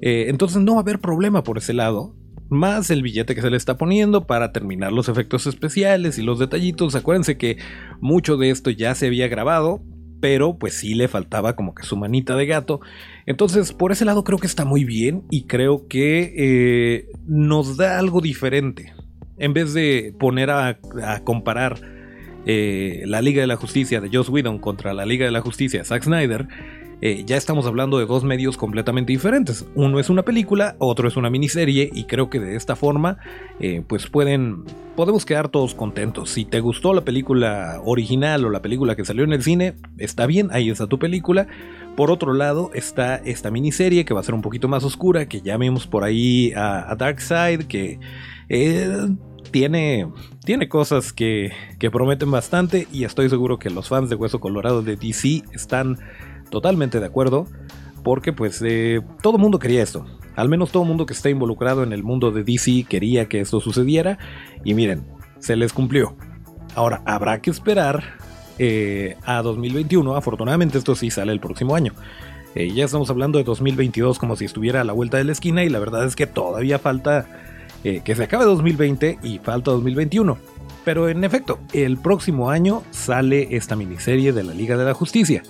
entonces 0.00 0.62
no 0.62 0.72
va 0.72 0.78
a 0.78 0.82
haber 0.82 1.00
problema 1.00 1.42
por 1.42 1.58
ese 1.58 1.72
lado 1.72 2.14
más 2.48 2.90
el 2.90 3.02
billete 3.02 3.34
que 3.34 3.42
se 3.42 3.50
le 3.50 3.56
está 3.56 3.76
poniendo 3.76 4.26
para 4.26 4.52
terminar 4.52 4.92
los 4.92 5.08
efectos 5.08 5.46
especiales 5.46 6.18
y 6.18 6.22
los 6.22 6.38
detallitos. 6.38 6.94
Acuérdense 6.94 7.36
que 7.36 7.58
mucho 8.00 8.36
de 8.36 8.50
esto 8.50 8.70
ya 8.70 8.94
se 8.94 9.06
había 9.06 9.28
grabado, 9.28 9.82
pero 10.26 10.58
pues 10.58 10.74
sí 10.74 10.94
le 10.96 11.06
faltaba 11.06 11.54
como 11.54 11.72
que 11.72 11.84
su 11.84 11.96
manita 11.96 12.34
de 12.34 12.46
gato. 12.46 12.80
Entonces, 13.26 13.72
por 13.72 13.92
ese 13.92 14.04
lado 14.04 14.24
creo 14.24 14.40
que 14.40 14.48
está 14.48 14.64
muy 14.64 14.84
bien 14.84 15.22
y 15.30 15.44
creo 15.44 15.86
que 15.86 16.34
eh, 16.36 17.06
nos 17.28 17.76
da 17.76 18.00
algo 18.00 18.20
diferente. 18.20 18.92
En 19.38 19.52
vez 19.52 19.72
de 19.72 20.12
poner 20.18 20.50
a, 20.50 20.80
comparar 21.22 21.78
eh, 22.44 23.04
la 23.06 23.22
Liga 23.22 23.40
de 23.40 23.46
la 23.46 23.54
Justicia 23.54 24.00
de 24.00 24.10
Joss 24.12 24.28
Whedon 24.28 24.58
contra 24.58 24.94
la 24.94 25.06
Liga 25.06 25.26
de 25.26 25.30
la 25.30 25.42
Justicia 25.42 25.78
de 25.78 25.84
Zack 25.84 26.02
Snyder, 26.02 26.48
eh, 27.02 27.24
ya 27.26 27.36
estamos 27.36 27.66
hablando 27.66 27.98
de 27.98 28.06
dos 28.06 28.24
medios 28.24 28.56
completamente 28.56 29.12
diferentes. 29.12 29.66
Uno 29.74 30.00
es 30.00 30.08
una 30.08 30.22
película, 30.22 30.76
otro 30.78 31.08
es 31.08 31.16
una 31.16 31.28
miniserie 31.28 31.90
y 31.92 32.04
creo 32.04 32.30
que 32.30 32.40
de 32.40 32.56
esta 32.56 32.74
forma 32.74 33.18
eh, 33.60 33.82
pues 33.86 34.06
pueden, 34.06 34.64
podemos 34.96 35.26
quedar 35.26 35.48
todos 35.48 35.74
contentos. 35.74 36.30
Si 36.30 36.46
te 36.46 36.60
gustó 36.60 36.94
la 36.94 37.02
película 37.02 37.80
original 37.84 38.46
o 38.46 38.50
la 38.50 38.62
película 38.62 38.96
que 38.96 39.04
salió 39.04 39.24
en 39.24 39.34
el 39.34 39.42
cine, 39.42 39.74
está 39.98 40.26
bien, 40.26 40.48
ahí 40.52 40.70
está 40.70 40.86
tu 40.86 40.98
película. 40.98 41.46
Por 41.96 42.10
otro 42.10 42.32
lado 42.32 42.70
está 42.72 43.16
esta 43.16 43.50
miniserie 43.50 44.06
que 44.06 44.14
va 44.14 44.20
a 44.20 44.24
ser 44.24 44.34
un 44.34 44.42
poquito 44.42 44.66
más 44.66 44.82
oscura, 44.82 45.26
que 45.26 45.42
ya 45.42 45.58
vimos 45.58 45.86
por 45.86 46.02
ahí 46.02 46.52
a, 46.56 46.94
Darkseid, 46.96 47.64
que... 47.64 47.98
Eh, 48.48 49.08
tiene, 49.52 50.08
tiene 50.44 50.68
cosas 50.68 51.12
que, 51.12 51.52
que, 51.78 51.90
prometen 51.90 52.30
bastante 52.30 52.88
y 52.92 53.04
estoy 53.04 53.30
seguro 53.30 53.58
que 53.58 53.70
los 53.70 53.88
fans 53.88 54.10
de 54.10 54.16
Hueso 54.16 54.40
Colorado 54.40 54.82
de 54.82 54.96
DC 54.96 55.44
están 55.52 55.98
totalmente 56.50 57.00
de 57.00 57.06
acuerdo, 57.06 57.46
porque 58.02 58.32
pues 58.32 58.62
eh, 58.64 59.00
todo 59.22 59.38
mundo 59.38 59.58
quería 59.58 59.82
esto. 59.82 60.06
Al 60.36 60.48
menos 60.48 60.70
todo 60.70 60.84
mundo 60.84 61.06
que 61.06 61.12
está 61.12 61.30
involucrado 61.30 61.82
en 61.82 61.92
el 61.92 62.02
mundo 62.02 62.30
de 62.30 62.44
DC 62.44 62.84
quería 62.88 63.28
que 63.28 63.40
esto 63.40 63.60
sucediera. 63.60 64.18
Y 64.64 64.74
miren, 64.74 65.04
se 65.38 65.56
les 65.56 65.72
cumplió. 65.72 66.16
Ahora, 66.74 67.02
habrá 67.06 67.40
que 67.40 67.50
esperar 67.50 68.04
eh, 68.58 69.16
a 69.24 69.42
2021. 69.42 70.14
Afortunadamente 70.14 70.78
esto 70.78 70.94
sí 70.94 71.10
sale 71.10 71.32
el 71.32 71.40
próximo 71.40 71.74
año. 71.74 71.94
Eh, 72.54 72.70
ya 72.72 72.84
estamos 72.84 73.10
hablando 73.10 73.38
de 73.38 73.44
2022 73.44 74.18
como 74.18 74.36
si 74.36 74.44
estuviera 74.44 74.82
a 74.82 74.84
la 74.84 74.92
vuelta 74.92 75.16
de 75.16 75.24
la 75.24 75.32
esquina 75.32 75.64
y 75.64 75.68
la 75.68 75.78
verdad 75.78 76.04
es 76.04 76.16
que 76.16 76.26
todavía 76.26 76.78
falta 76.78 77.26
que 77.82 78.16
se 78.16 78.24
acabe 78.24 78.44
2020 78.44 79.20
y 79.22 79.38
falta 79.38 79.70
2021. 79.70 80.38
Pero 80.84 81.08
en 81.08 81.24
efecto, 81.24 81.58
el 81.72 81.96
próximo 81.98 82.50
año 82.50 82.84
sale 82.92 83.56
esta 83.56 83.74
miniserie 83.74 84.32
de 84.32 84.44
la 84.44 84.54
Liga 84.54 84.76
de 84.76 84.84
la 84.84 84.94
Justicia. 84.94 85.42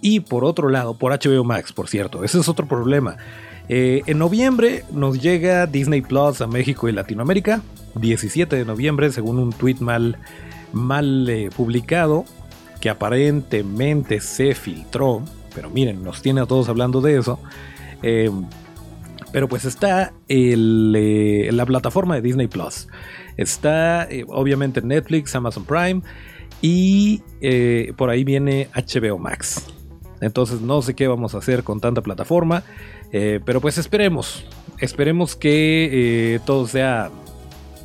Y 0.00 0.20
por 0.20 0.44
otro 0.44 0.68
lado, 0.68 0.94
por 0.94 1.12
HBO 1.12 1.44
Max, 1.44 1.72
por 1.72 1.88
cierto, 1.88 2.24
ese 2.24 2.38
es 2.38 2.48
otro 2.48 2.66
problema. 2.66 3.16
Eh, 3.68 4.02
en 4.06 4.18
noviembre 4.18 4.84
nos 4.92 5.20
llega 5.20 5.66
Disney 5.66 6.00
Plus 6.00 6.40
a 6.40 6.46
México 6.46 6.88
y 6.88 6.92
Latinoamérica. 6.92 7.62
17 7.96 8.56
de 8.56 8.64
noviembre, 8.64 9.10
según 9.12 9.38
un 9.38 9.52
tweet 9.52 9.76
mal, 9.80 10.18
mal 10.72 11.28
eh, 11.28 11.50
publicado, 11.54 12.24
que 12.80 12.90
aparentemente 12.90 14.20
se 14.20 14.54
filtró. 14.54 15.22
Pero 15.54 15.70
miren, 15.70 16.02
nos 16.02 16.22
tiene 16.22 16.40
a 16.40 16.46
todos 16.46 16.68
hablando 16.68 17.00
de 17.00 17.18
eso. 17.18 17.40
Eh, 18.02 18.30
pero 19.32 19.48
pues 19.48 19.66
está 19.66 20.14
la 20.28 21.66
plataforma 21.66 22.14
de 22.14 22.22
Disney 22.22 22.46
Plus. 22.46 22.88
Está 23.36 24.08
obviamente 24.28 24.80
Netflix, 24.80 25.34
Amazon 25.34 25.64
Prime. 25.64 26.00
Y 26.62 27.22
por 27.96 28.08
ahí 28.08 28.24
viene 28.24 28.68
HBO 28.74 29.18
Max. 29.18 29.66
Entonces 30.20 30.60
no 30.60 30.82
sé 30.82 30.94
qué 30.94 31.08
vamos 31.08 31.34
a 31.34 31.38
hacer 31.38 31.64
con 31.64 31.80
tanta 31.80 32.02
plataforma. 32.02 32.62
Eh, 33.12 33.40
pero 33.44 33.60
pues 33.60 33.78
esperemos. 33.78 34.44
Esperemos 34.78 35.36
que 35.36 36.34
eh, 36.34 36.40
todo 36.44 36.66
sea. 36.66 37.10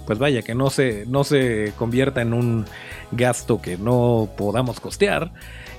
Pues 0.06 0.20
vaya, 0.20 0.42
que 0.42 0.54
no 0.54 0.70
se, 0.70 1.06
no 1.08 1.24
se 1.24 1.72
convierta 1.78 2.22
en 2.22 2.34
un 2.34 2.66
gasto 3.12 3.62
que 3.62 3.78
no 3.78 4.30
podamos 4.38 4.80
costear. 4.80 5.32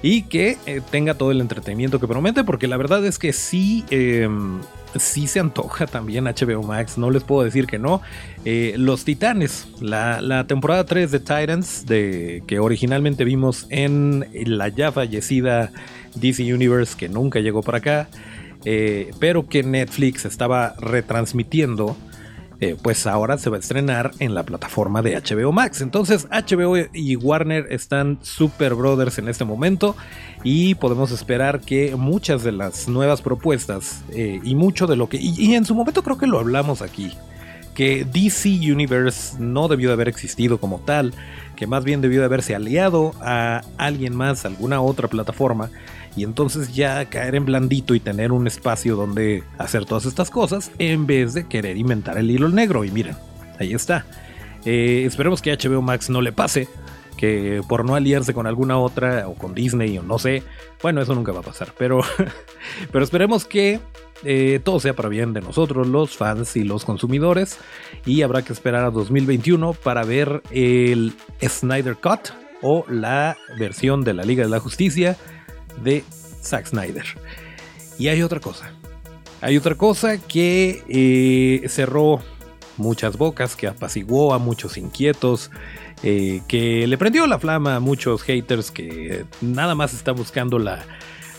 Y 0.03 0.23
que 0.23 0.59
eh, 0.67 0.81
tenga 0.91 1.15
todo 1.15 1.31
el 1.31 1.41
entretenimiento 1.41 2.01
que 2.01 2.09
promete. 2.09 2.45
Porque 2.45 2.67
la 2.67 2.77
verdad 2.77 3.05
es 3.05 3.19
que 3.19 3.33
sí. 3.33 3.85
Em, 3.91 4.61
sí 4.97 5.27
se 5.27 5.41
antoja 5.41 5.89
también 5.89 6.27
HBO 6.27 6.63
Max, 6.63 6.99
no 6.99 7.11
les 7.11 7.25
puedo 7.25 7.43
decir 7.43 7.67
que 7.67 7.81
no. 7.81 8.01
Los 8.45 9.05
Titanes, 9.05 9.67
la, 9.81 10.21
la, 10.21 10.47
temporada 10.47 10.85
3 10.85 11.11
de 11.11 11.19
Titans, 11.19 11.85
de, 11.85 12.45
que 12.47 12.61
originalmente 12.61 13.25
vimos 13.25 13.67
en 13.71 14.25
la 14.33 14.69
ya 14.69 14.93
fallecida 14.93 15.73
DC 16.15 16.53
Universe 16.53 16.97
que 16.97 17.09
nunca 17.09 17.41
llegó 17.41 17.63
para 17.63 17.79
acá, 17.79 18.09
eh, 18.65 19.11
pero 19.21 19.49
que 19.49 19.63
Netflix 19.63 20.25
estaba 20.25 20.75
retransmitiendo, 20.79 21.97
eh, 22.61 22.77
pues 22.83 23.07
ahora 23.07 23.37
se 23.37 23.51
va 23.51 23.57
a 23.57 23.61
estrenar 23.61 24.13
en 24.21 24.35
la 24.35 24.45
plataforma 24.45 25.03
de 25.03 25.17
HBO 25.17 25.53
Max. 25.53 25.81
Entonces 25.81 26.27
HBO 26.31 26.77
y 26.93 27.17
Warner 27.17 27.67
están 27.71 28.19
super 28.23 28.75
brothers 28.75 29.19
en 29.19 29.29
este 29.29 29.45
momento 29.45 29.97
y 30.43 30.75
podemos 30.77 31.11
esperar 31.11 31.61
que 31.61 31.97
muchas 31.97 32.43
de 32.43 32.53
las 32.53 32.89
nuevas 32.89 33.23
propuestas 33.23 34.03
eh, 34.13 34.41
y 34.43 34.55
mucho 34.55 34.87
de 34.87 34.97
lo 34.97 35.09
que... 35.09 35.19
y 35.21 35.55
en 35.55 35.65
su 35.65 35.75
momento 35.75 36.03
creo 36.03 36.19
que 36.19 36.27
lo 36.27 36.39
hablamos 36.39 36.81
aquí 36.81 37.13
que 37.75 38.05
DC 38.05 38.49
Universe 38.49 39.37
no 39.39 39.69
debió 39.69 39.89
de 39.89 39.95
haber 39.95 40.09
existido 40.09 40.59
como 40.59 40.79
tal, 40.81 41.13
que 41.57 41.67
más 41.67 41.85
bien 41.85 42.01
debió 42.01 42.21
de 42.21 42.27
haberse 42.27 42.55
aliado 42.55 43.13
a 43.21 43.63
alguien 43.77 44.15
más, 44.15 44.45
alguna 44.45 44.81
otra 44.81 45.09
plataforma, 45.09 45.71
y 46.17 46.23
entonces 46.25 46.75
ya 46.75 47.05
caer 47.07 47.35
en 47.35 47.45
blandito 47.45 47.95
y 47.95 48.01
tener 48.01 48.33
un 48.33 48.47
espacio 48.47 48.95
donde 48.97 49.43
hacer 49.59 49.85
todas 49.85 50.07
estas 50.07 50.31
cosas 50.31 50.71
en 50.79 51.07
vez 51.07 51.35
de 51.35 51.47
querer 51.49 51.77
inventar 51.77 52.19
el 52.19 52.31
hilo 52.31 52.49
negro. 52.49 52.85
Y 52.85 52.91
miren, 52.91 53.17
ahí 53.59 53.75
está. 53.75 54.07
Eh, 54.65 55.05
esperemos 55.07 55.43
que 55.43 55.53
HBO 55.53 55.83
Max 55.83 56.09
no 56.09 56.23
le 56.23 56.33
pase, 56.33 56.69
por 57.69 57.85
no 57.85 57.95
aliarse 57.95 58.35
con 58.35 58.47
alguna 58.47 58.79
otra 58.79 59.29
o 59.29 59.35
con 59.35 59.55
Disney 59.55 59.99
o 59.99 60.03
no 60.03 60.19
sé, 60.19 60.43
bueno, 60.83 61.01
eso 61.01 61.15
nunca 61.15 61.33
va 61.33 61.41
a 61.41 61.45
pasar, 61.45 61.73
pero, 61.79 62.01
pero 62.93 63.05
esperemos 63.05 63.45
que 63.45 63.81
eh, 64.23 64.61
todo 64.63 64.81
sea 64.81 64.95
para 64.95 65.09
bien 65.09 65.33
de 65.33 65.41
nosotros, 65.41 65.87
los 65.87 66.17
fans 66.17 66.57
y 66.57 66.65
los 66.65 66.85
consumidores, 66.85 67.59
y 68.07 68.23
habrá 68.23 68.43
que 68.43 68.53
esperar 68.53 68.85
a 68.85 68.91
2021 68.91 69.73
para 69.75 70.05
ver 70.05 70.43
el 70.51 71.13
Snyder 71.43 71.97
Cut 71.97 72.31
o 72.63 72.85
la 72.89 73.37
versión 73.59 74.05
de 74.05 74.15
la 74.15 74.25
Liga 74.25 74.45
de 74.45 74.51
la 74.51 74.61
Justicia 74.61 75.17
de 75.83 76.05
Zack 76.43 76.67
Snyder. 76.67 77.05
Y 77.99 78.09
hay 78.09 78.23
otra 78.23 78.41
cosa. 78.41 78.73
Hay 79.41 79.59
otra 79.59 79.75
cosa 79.75 80.17
que 80.19 80.83
eh, 80.89 81.69
cerró 81.69 82.21
muchas 82.79 83.19
bocas, 83.19 83.57
que 83.57 83.67
apaciguó 83.67 84.33
a 84.33 84.39
muchos 84.39 84.79
inquietos, 84.79 85.51
eh, 86.07 86.43
que 86.47 86.87
le 86.87 86.99
prendió 86.99 87.27
la 87.27 87.39
flama 87.39 87.77
a 87.77 87.81
muchos 87.81 88.23
haters 88.23 88.71
que 88.71 89.25
nada 89.41 89.75
más 89.75 89.95
están 89.95 90.17
buscando 90.17 90.59
la, 90.59 90.85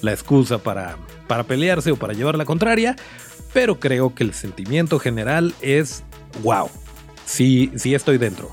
la 0.01 0.12
excusa 0.12 0.57
para, 0.57 0.98
para 1.27 1.43
pelearse 1.43 1.91
o 1.91 1.98
para 1.98 2.13
llevar 2.13 2.36
la 2.36 2.45
contraria. 2.45 2.95
Pero 3.53 3.79
creo 3.79 4.15
que 4.15 4.24
el 4.24 4.34
sentimiento 4.34 4.98
general 4.98 5.53
es, 5.62 6.03
wow, 6.41 6.67
sí, 7.25 7.72
sí 7.75 7.93
estoy 7.93 8.17
dentro. 8.17 8.50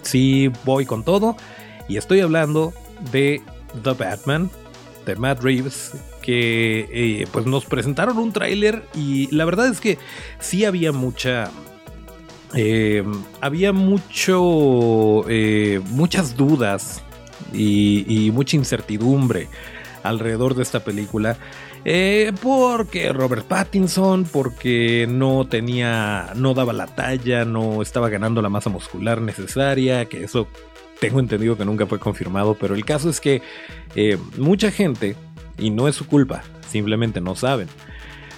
Sí 0.00 0.50
voy 0.64 0.86
con 0.86 1.04
todo. 1.04 1.36
Y 1.86 1.98
estoy 1.98 2.20
hablando 2.20 2.72
de 3.12 3.42
The 3.84 3.92
Batman, 3.92 4.50
de 5.04 5.16
Matt 5.16 5.42
Reeves 5.42 5.92
que 6.22 6.88
eh, 6.90 7.26
pues 7.30 7.44
nos 7.44 7.66
presentaron 7.66 8.16
un 8.16 8.32
tráiler 8.32 8.84
y 8.94 9.28
la 9.34 9.44
verdad 9.44 9.66
es 9.66 9.80
que 9.80 9.98
sí 10.38 10.64
había 10.64 10.92
mucha 10.92 11.50
eh, 12.54 13.04
había 13.40 13.72
mucho 13.72 15.28
eh, 15.28 15.80
muchas 15.90 16.36
dudas 16.36 17.02
y, 17.52 18.30
mucha 18.32 18.56
incertidumbre 18.56 19.48
alrededor 20.02 20.54
de 20.54 20.62
esta 20.62 20.80
película. 20.80 21.36
Porque 22.40 23.12
Robert 23.12 23.44
Pattinson 23.46 24.24
porque 24.24 25.06
no 25.08 25.48
tenía 25.48 26.32
no 26.36 26.54
daba 26.54 26.72
la 26.72 26.86
talla 26.86 27.44
no 27.44 27.82
estaba 27.82 28.08
ganando 28.08 28.40
la 28.40 28.48
masa 28.48 28.70
muscular 28.70 29.20
necesaria 29.20 30.04
que 30.04 30.22
eso 30.22 30.46
tengo 31.02 31.18
entendido 31.18 31.58
que 31.58 31.64
nunca 31.64 31.84
fue 31.84 31.98
confirmado, 31.98 32.54
pero 32.54 32.76
el 32.76 32.84
caso 32.84 33.10
es 33.10 33.20
que 33.20 33.42
eh, 33.96 34.16
mucha 34.38 34.70
gente, 34.70 35.16
y 35.58 35.70
no 35.70 35.88
es 35.88 35.96
su 35.96 36.06
culpa, 36.06 36.44
simplemente 36.68 37.20
no 37.20 37.34
saben, 37.34 37.66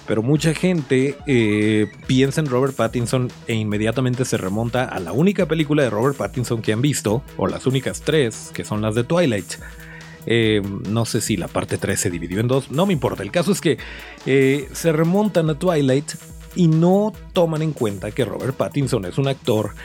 pero 0.07 0.21
mucha 0.21 0.53
gente 0.53 1.15
eh, 1.25 1.87
piensa 2.07 2.41
en 2.41 2.47
Robert 2.47 2.75
Pattinson 2.75 3.29
e 3.47 3.55
inmediatamente 3.55 4.25
se 4.25 4.37
remonta 4.37 4.85
a 4.85 4.99
la 4.99 5.11
única 5.11 5.47
película 5.47 5.83
de 5.83 5.89
Robert 5.89 6.17
Pattinson 6.17 6.61
que 6.61 6.73
han 6.73 6.81
visto, 6.81 7.23
o 7.37 7.47
las 7.47 7.65
únicas 7.65 8.01
tres, 8.01 8.51
que 8.53 8.63
son 8.63 8.81
las 8.81 8.95
de 8.95 9.03
Twilight. 9.03 9.53
Eh, 10.27 10.61
no 10.89 11.05
sé 11.05 11.21
si 11.21 11.37
la 11.37 11.47
parte 11.47 11.77
3 11.77 11.99
se 11.99 12.09
dividió 12.09 12.39
en 12.39 12.47
dos, 12.47 12.71
no 12.71 12.85
me 12.85 12.93
importa. 12.93 13.21
El 13.21 13.31
caso 13.31 13.51
es 13.51 13.61
que 13.61 13.77
se 14.25 14.91
remontan 14.91 15.49
a 15.49 15.59
Twilight 15.59 16.13
y 16.55 16.67
no 16.67 17.13
toman 17.33 17.61
en 17.61 17.73
cuenta 17.73 18.11
que 18.11 18.25
Robert 18.25 18.55
Pattinson 18.55 19.05
es 19.05 19.17
un 19.17 19.27
actor 19.27 19.75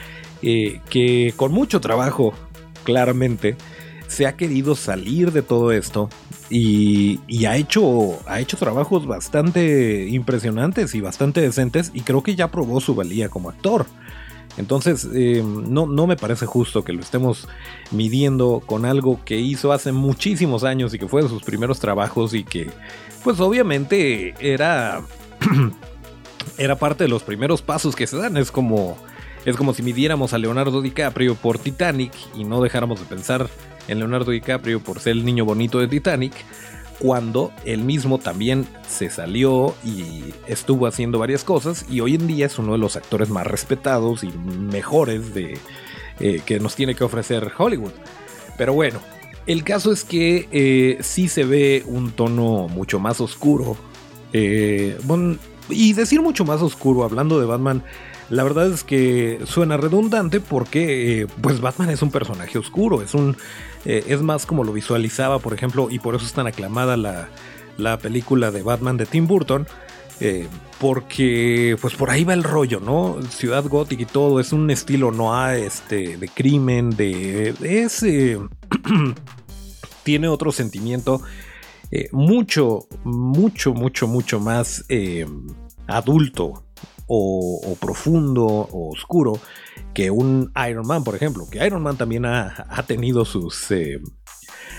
que 0.41 1.33
con 1.35 1.51
mucho 1.51 1.79
trabajo 1.79 2.33
claramente 2.83 3.55
se 4.11 4.27
ha 4.27 4.35
querido 4.35 4.75
salir 4.75 5.31
de 5.31 5.41
todo 5.41 5.71
esto 5.71 6.09
y, 6.49 7.45
ha, 7.45 7.55
hecho, 7.55 8.19
ha 8.27 8.41
hecho 8.41 8.57
trabajos 8.57 9.07
bastante 9.07 10.09
impresionantes 10.09 10.93
y 10.95 10.99
bastante 10.99 11.39
decentes 11.39 11.91
y 11.93 12.01
creo 12.01 12.21
que 12.21 12.35
ya 12.35 12.51
probó 12.51 12.81
su 12.81 12.93
valía 12.93 13.29
como 13.29 13.49
actor. 13.49 13.85
Entonces, 14.57 15.07
eh, 15.13 15.41
no, 15.45 15.85
no, 15.85 16.07
me 16.07 16.17
parece 16.17 16.45
justo 16.45 16.83
que 16.83 16.91
lo 16.91 16.99
estemos 16.99 17.47
midiendo 17.91 18.61
con 18.65 18.83
algo 18.83 19.23
que 19.23 19.39
hizo 19.39 19.71
hace 19.71 19.93
muchísimos 19.93 20.65
años 20.65 20.93
y 20.93 20.99
que 20.99 21.07
fue 21.07 21.23
de 21.23 21.29
sus 21.29 21.43
primeros 21.43 21.79
trabajos 21.79 22.33
y 22.33 22.43
que, 22.43 22.69
pues 23.23 23.39
obviamente 23.39 24.33
era, 24.41 25.03
era 26.57 26.75
parte 26.75 27.05
de 27.05 27.09
los 27.09 27.23
primeros 27.23 27.61
pasos 27.61 27.95
que 27.95 28.07
se 28.07 28.17
dan. 28.17 28.35
Es 28.35 28.51
como 28.51 28.97
es 29.45 29.55
como 29.55 29.73
si 29.73 29.81
midiéramos 29.81 30.33
a 30.33 30.37
Leonardo 30.37 30.81
DiCaprio 30.81 31.35
por 31.35 31.57
Titanic 31.57 32.13
y 32.35 32.43
no 32.43 32.61
dejáramos 32.61 32.99
de 32.99 33.05
pensar 33.07 33.49
en 33.87 33.99
Leonardo 33.99 34.31
DiCaprio 34.31 34.79
por 34.79 34.99
ser 34.99 35.13
el 35.13 35.25
niño 35.25 35.45
bonito 35.45 35.79
de 35.79 35.87
Titanic, 35.87 36.33
cuando 36.99 37.51
él 37.65 37.79
mismo 37.83 38.19
también 38.19 38.67
se 38.87 39.09
salió 39.09 39.73
y 39.83 40.23
estuvo 40.47 40.85
haciendo 40.85 41.17
varias 41.17 41.43
cosas 41.43 41.85
y 41.89 41.99
hoy 41.99 42.15
en 42.15 42.27
día 42.27 42.45
es 42.45 42.59
uno 42.59 42.73
de 42.73 42.77
los 42.77 42.95
actores 42.95 43.29
más 43.29 43.47
respetados 43.47 44.23
y 44.23 44.29
mejores 44.29 45.33
de, 45.33 45.57
eh, 46.19 46.41
que 46.45 46.59
nos 46.59 46.75
tiene 46.75 46.93
que 46.93 47.03
ofrecer 47.03 47.51
Hollywood. 47.57 47.93
Pero 48.55 48.73
bueno, 48.73 48.99
el 49.47 49.63
caso 49.63 49.91
es 49.91 50.03
que 50.03 50.47
eh, 50.51 50.99
sí 51.01 51.27
se 51.27 51.43
ve 51.43 51.83
un 51.87 52.11
tono 52.11 52.67
mucho 52.67 52.99
más 52.99 53.19
oscuro. 53.19 53.75
Eh, 54.33 54.97
y 55.69 55.93
decir 55.93 56.21
mucho 56.21 56.45
más 56.45 56.61
oscuro 56.61 57.03
hablando 57.03 57.39
de 57.39 57.47
Batman, 57.47 57.83
la 58.31 58.43
verdad 58.43 58.71
es 58.71 58.83
que 58.83 59.39
suena 59.45 59.77
redundante 59.77 60.39
porque 60.39 61.27
pues 61.41 61.61
Batman 61.61 61.91
es 61.91 62.01
un 62.01 62.09
personaje 62.09 62.57
oscuro, 62.57 63.03
es 63.03 63.13
un 63.13 63.37
es 63.85 64.21
más 64.21 64.45
como 64.45 64.63
lo 64.63 64.73
visualizaba, 64.73 65.39
por 65.39 65.53
ejemplo, 65.53 65.89
y 65.89 65.99
por 65.99 66.15
eso 66.15 66.25
es 66.25 66.33
tan 66.33 66.47
aclamada 66.47 66.97
la, 66.97 67.29
la 67.77 67.97
película 67.97 68.51
de 68.51 68.63
Batman 68.63 68.97
de 68.97 69.05
Tim 69.05 69.27
Burton. 69.27 69.67
Eh, 70.23 70.47
porque 70.79 71.75
pues 71.81 71.95
por 71.95 72.11
ahí 72.11 72.23
va 72.23 72.35
el 72.35 72.43
rollo, 72.43 72.79
¿no? 72.79 73.17
Ciudad 73.29 73.65
gótica 73.67 74.03
y 74.03 74.05
todo, 74.05 74.39
es 74.39 74.53
un 74.53 74.69
estilo 74.69 75.11
noir, 75.11 75.63
este, 75.63 76.17
de 76.17 76.27
crimen, 76.27 76.91
de, 76.91 77.55
ese... 77.63 78.39
tiene 80.03 80.27
otro 80.27 80.51
sentimiento 80.51 81.21
eh, 81.91 82.09
mucho, 82.11 82.87
mucho, 83.03 83.73
mucho, 83.73 84.07
mucho 84.07 84.39
más 84.39 84.85
eh, 84.89 85.27
adulto 85.87 86.63
o, 87.13 87.75
profundo 87.79 88.45
o 88.45 88.89
oscuro 88.89 89.33
que 89.93 90.09
un 90.11 90.51
Iron 90.69 90.87
Man, 90.87 91.03
por 91.03 91.15
ejemplo, 91.15 91.45
que 91.51 91.65
Iron 91.65 91.83
Man 91.83 91.97
también 91.97 92.25
ha, 92.25 92.85
tenido 92.87 93.25
sus 93.25 93.67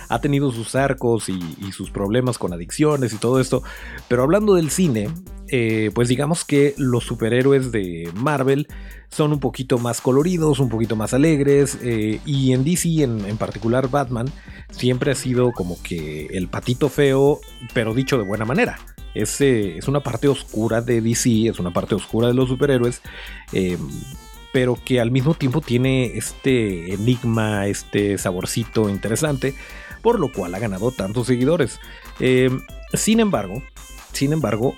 ha 0.08 0.20
tenido 0.20 0.50
sus 0.50 0.74
arcos 0.74 1.28
y, 1.28 1.72
sus 1.72 1.90
problemas 1.90 2.38
con 2.38 2.54
adicciones 2.54 3.12
y 3.12 3.18
todo 3.18 3.38
esto. 3.38 3.62
Pero 4.08 4.22
hablando 4.22 4.54
del 4.54 4.70
cine, 4.70 5.10
eh, 5.48 5.90
pues 5.94 6.08
digamos 6.08 6.44
que 6.46 6.74
los 6.78 7.04
superhéroes 7.04 7.70
de 7.70 8.10
Marvel 8.14 8.66
son 9.10 9.32
un 9.32 9.40
poquito 9.40 9.78
más 9.78 10.00
coloridos, 10.00 10.58
un 10.58 10.70
poquito 10.70 10.96
más 10.96 11.12
alegres. 11.12 11.78
Eh, 11.82 12.20
y 12.24 12.52
en 12.52 12.64
DC, 12.64 13.02
en, 13.02 13.36
particular 13.36 13.90
Batman, 13.90 14.30
siempre 14.70 15.12
ha 15.12 15.14
sido 15.14 15.52
como 15.52 15.82
que 15.82 16.26
el 16.32 16.48
patito 16.48 16.88
feo, 16.88 17.40
pero 17.74 17.92
dicho 17.92 18.16
de 18.16 18.24
buena 18.24 18.46
manera. 18.46 18.78
Es, 19.14 19.40
eh, 19.40 19.78
es 19.78 19.88
una 19.88 20.00
parte 20.00 20.28
oscura 20.28 20.80
de 20.80 21.00
DC, 21.00 21.48
es 21.48 21.58
una 21.58 21.72
parte 21.72 21.94
oscura 21.94 22.28
de 22.28 22.34
los 22.34 22.48
superhéroes 22.48 23.02
pero 24.52 24.78
que 24.84 25.00
al 25.00 25.10
mismo 25.10 25.34
tiempo 25.34 25.60
tiene 25.60 26.16
este 26.16 26.92
enigma, 26.92 27.66
este 27.66 28.18
saborcito 28.18 28.88
interesante, 28.88 29.54
por 30.02 30.20
lo 30.20 30.30
cual 30.30 30.54
ha 30.54 30.58
ganado 30.58 30.92
tantos 30.92 31.26
seguidores. 31.26 31.80
Eh, 32.20 32.50
sin 32.92 33.20
embargo, 33.20 33.62
sin 34.12 34.32
embargo, 34.32 34.76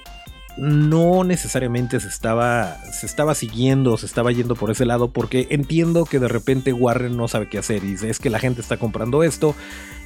no 0.57 1.25
necesariamente 1.25 1.99
se 1.99 2.07
estaba, 2.07 2.77
se 2.93 3.07
estaba 3.07 3.35
siguiendo, 3.35 3.97
se 3.97 4.07
estaba 4.07 4.31
yendo 4.31 4.55
por 4.55 4.71
ese 4.71 4.85
lado, 4.85 5.11
porque 5.11 5.49
entiendo 5.51 6.05
que 6.05 6.21
de 6.21 6.29
repente 6.29 6.73
Warren 6.73 7.17
no 7.17 7.27
sabe 7.27 7.49
qué 7.49 7.59
hacer 7.59 7.83
y 7.83 7.89
dice, 7.89 8.09
es 8.09 8.21
que 8.21 8.31
la 8.31 8.39
gente 8.39 8.61
está 8.61 8.77
comprando 8.77 9.25
esto, 9.25 9.57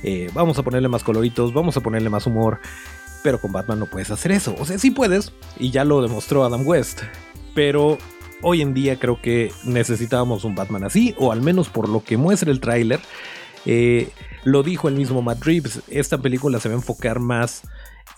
eh, 0.02 0.30
vamos 0.32 0.58
a 0.58 0.62
ponerle 0.62 0.88
más 0.88 1.04
coloritos, 1.04 1.52
vamos 1.52 1.76
a 1.76 1.82
ponerle 1.82 2.08
más 2.08 2.26
humor, 2.26 2.60
pero 3.22 3.40
con 3.40 3.52
Batman 3.52 3.78
no 3.78 3.86
puedes 3.86 4.10
hacer 4.10 4.32
eso. 4.32 4.54
O 4.58 4.64
sea, 4.64 4.78
sí 4.78 4.90
puedes, 4.90 5.32
y 5.58 5.70
ya 5.70 5.84
lo 5.84 6.02
demostró 6.02 6.44
Adam 6.44 6.66
West, 6.66 7.02
pero 7.54 7.98
hoy 8.42 8.62
en 8.62 8.74
día 8.74 8.98
creo 8.98 9.20
que 9.20 9.52
necesitábamos 9.64 10.44
un 10.44 10.54
Batman 10.54 10.84
así, 10.84 11.14
o 11.18 11.32
al 11.32 11.42
menos 11.42 11.68
por 11.68 11.88
lo 11.88 12.02
que 12.02 12.16
muestra 12.16 12.50
el 12.50 12.60
tráiler. 12.60 13.00
Eh, 13.66 14.10
lo 14.44 14.62
dijo 14.62 14.88
el 14.88 14.94
mismo 14.94 15.22
Matt 15.22 15.44
Reeves, 15.44 15.80
esta 15.88 16.18
película 16.18 16.60
se 16.60 16.68
va 16.68 16.74
a 16.74 16.78
enfocar 16.78 17.18
más 17.18 17.62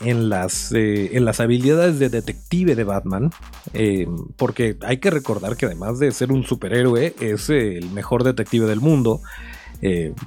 en 0.01 0.29
las, 0.29 0.73
eh, 0.73 1.17
en 1.17 1.25
las 1.25 1.41
habilidades 1.41 1.99
de 1.99 2.09
detective 2.09 2.75
de 2.75 2.85
Batman, 2.85 3.31
eh, 3.75 4.07
porque 4.37 4.77
hay 4.83 4.99
que 4.99 5.11
recordar 5.11 5.57
que 5.57 5.67
además 5.67 5.99
de 5.99 6.13
ser 6.13 6.33
un 6.33 6.45
superhéroe, 6.45 7.15
es 7.21 7.51
el 7.51 7.91
mejor 7.91 8.25
detective 8.25 8.67
del 8.67 8.81
mundo. 8.81 9.21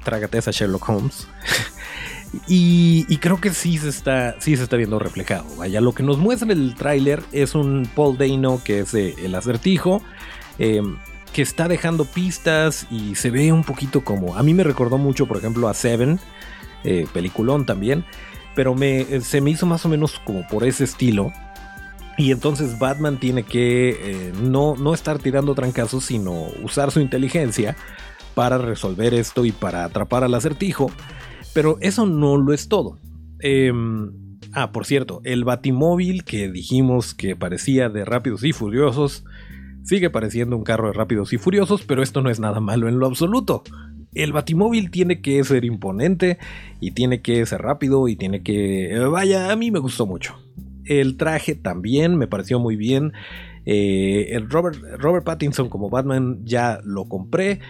trágate 0.04 0.38
esa 0.38 0.50
Sherlock 0.50 0.88
Holmes. 0.88 1.28
y, 2.46 3.16
creo 3.18 3.40
que 3.40 3.50
sí 3.50 3.78
se, 3.78 3.88
está, 3.88 4.36
sí 4.40 4.56
se 4.56 4.64
está 4.64 4.76
viendo 4.76 4.98
reflejado. 4.98 5.46
Vaya, 5.56 5.80
lo 5.80 5.92
que 5.92 6.02
nos 6.02 6.18
muestra 6.18 6.52
el 6.52 6.74
tráiler 6.74 7.22
es 7.32 7.54
un 7.54 7.88
Paul 7.94 8.18
Dano 8.18 8.60
que 8.64 8.80
es 8.80 8.94
el 8.94 9.34
acertijo 9.34 10.02
que 11.34 11.42
está 11.42 11.66
dejando 11.66 12.04
pistas 12.04 12.86
y 12.90 13.16
se 13.16 13.30
ve 13.30 13.52
un 13.52 13.64
poquito 13.64 14.04
como. 14.04 14.36
A 14.36 14.42
mí 14.44 14.54
me 14.54 14.62
recordó 14.62 14.98
mucho, 14.98 15.26
por 15.26 15.36
ejemplo, 15.36 15.68
a 15.68 15.74
Seven, 15.74 16.20
eh, 16.84 17.06
peliculón 17.12 17.66
también, 17.66 18.04
pero 18.54 18.76
me, 18.76 19.00
eh, 19.00 19.20
se 19.20 19.40
me 19.40 19.50
hizo 19.50 19.66
más 19.66 19.84
o 19.84 19.88
menos 19.88 20.20
como 20.24 20.46
por 20.46 20.62
ese 20.64 20.84
estilo. 20.84 21.32
Y 22.16 22.30
entonces 22.30 22.78
Batman 22.78 23.18
tiene 23.18 23.42
que 23.42 23.96
eh, 24.00 24.32
no, 24.40 24.76
no 24.76 24.94
estar 24.94 25.18
tirando 25.18 25.56
trancazos, 25.56 26.04
sino 26.04 26.32
usar 26.62 26.92
su 26.92 27.00
inteligencia 27.00 27.76
para 28.36 28.56
resolver 28.56 29.12
esto 29.12 29.44
y 29.44 29.50
para 29.50 29.84
atrapar 29.84 30.22
al 30.22 30.34
acertijo. 30.34 30.92
Pero 31.54 31.78
eso 31.80 32.04
no 32.04 32.36
lo 32.36 32.52
es 32.52 32.68
todo. 32.68 32.98
Em, 33.40 34.12
ah, 34.52 34.72
por 34.72 34.84
cierto, 34.84 35.20
el 35.24 35.44
batimóvil 35.44 36.24
que 36.24 36.50
dijimos 36.50 37.14
que 37.14 37.36
parecía 37.36 37.88
de 37.88 38.04
Rápidos 38.04 38.44
y 38.44 38.52
Furiosos 38.52 39.24
Sigue 39.84 40.08
pareciendo 40.08 40.56
un 40.56 40.64
carro 40.64 40.86
de 40.86 40.94
rápidos 40.94 41.34
y 41.34 41.38
furiosos, 41.38 41.82
pero 41.82 42.02
esto 42.02 42.22
no 42.22 42.30
es 42.30 42.40
nada 42.40 42.58
malo 42.58 42.88
en 42.88 42.98
lo 42.98 43.06
absoluto. 43.06 43.62
El 44.14 44.32
batimóvil 44.32 44.90
tiene 44.90 45.20
que 45.20 45.44
ser 45.44 45.66
imponente 45.66 46.38
y 46.80 46.92
tiene 46.92 47.20
que 47.20 47.44
ser 47.44 47.60
rápido 47.60 48.08
y 48.08 48.16
tiene 48.16 48.42
que... 48.42 48.98
Vaya, 49.10 49.52
a 49.52 49.56
mí 49.56 49.70
me 49.70 49.80
gustó 49.80 50.06
mucho. 50.06 50.36
El 50.86 51.18
traje 51.18 51.54
también 51.54 52.16
me 52.16 52.26
pareció 52.26 52.58
muy 52.58 52.76
bien. 52.76 53.12
Eh, 53.66 54.28
el 54.30 54.48
Robert, 54.48 54.78
Robert 54.98 55.26
Pattinson 55.26 55.68
como 55.68 55.90
Batman 55.90 56.40
ya 56.44 56.80
lo 56.82 57.04
compré. 57.04 57.60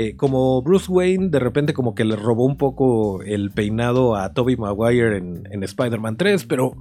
Eh, 0.00 0.14
como 0.14 0.62
Bruce 0.62 0.86
Wayne, 0.88 1.28
de 1.28 1.40
repente 1.40 1.74
como 1.74 1.96
que 1.96 2.04
le 2.04 2.14
robó 2.14 2.44
un 2.44 2.56
poco 2.56 3.20
el 3.24 3.50
peinado 3.50 4.14
a 4.14 4.32
Tobey 4.32 4.56
Maguire 4.56 5.16
en, 5.16 5.42
en 5.50 5.64
Spider-Man 5.64 6.16
3, 6.16 6.44
pero 6.44 6.76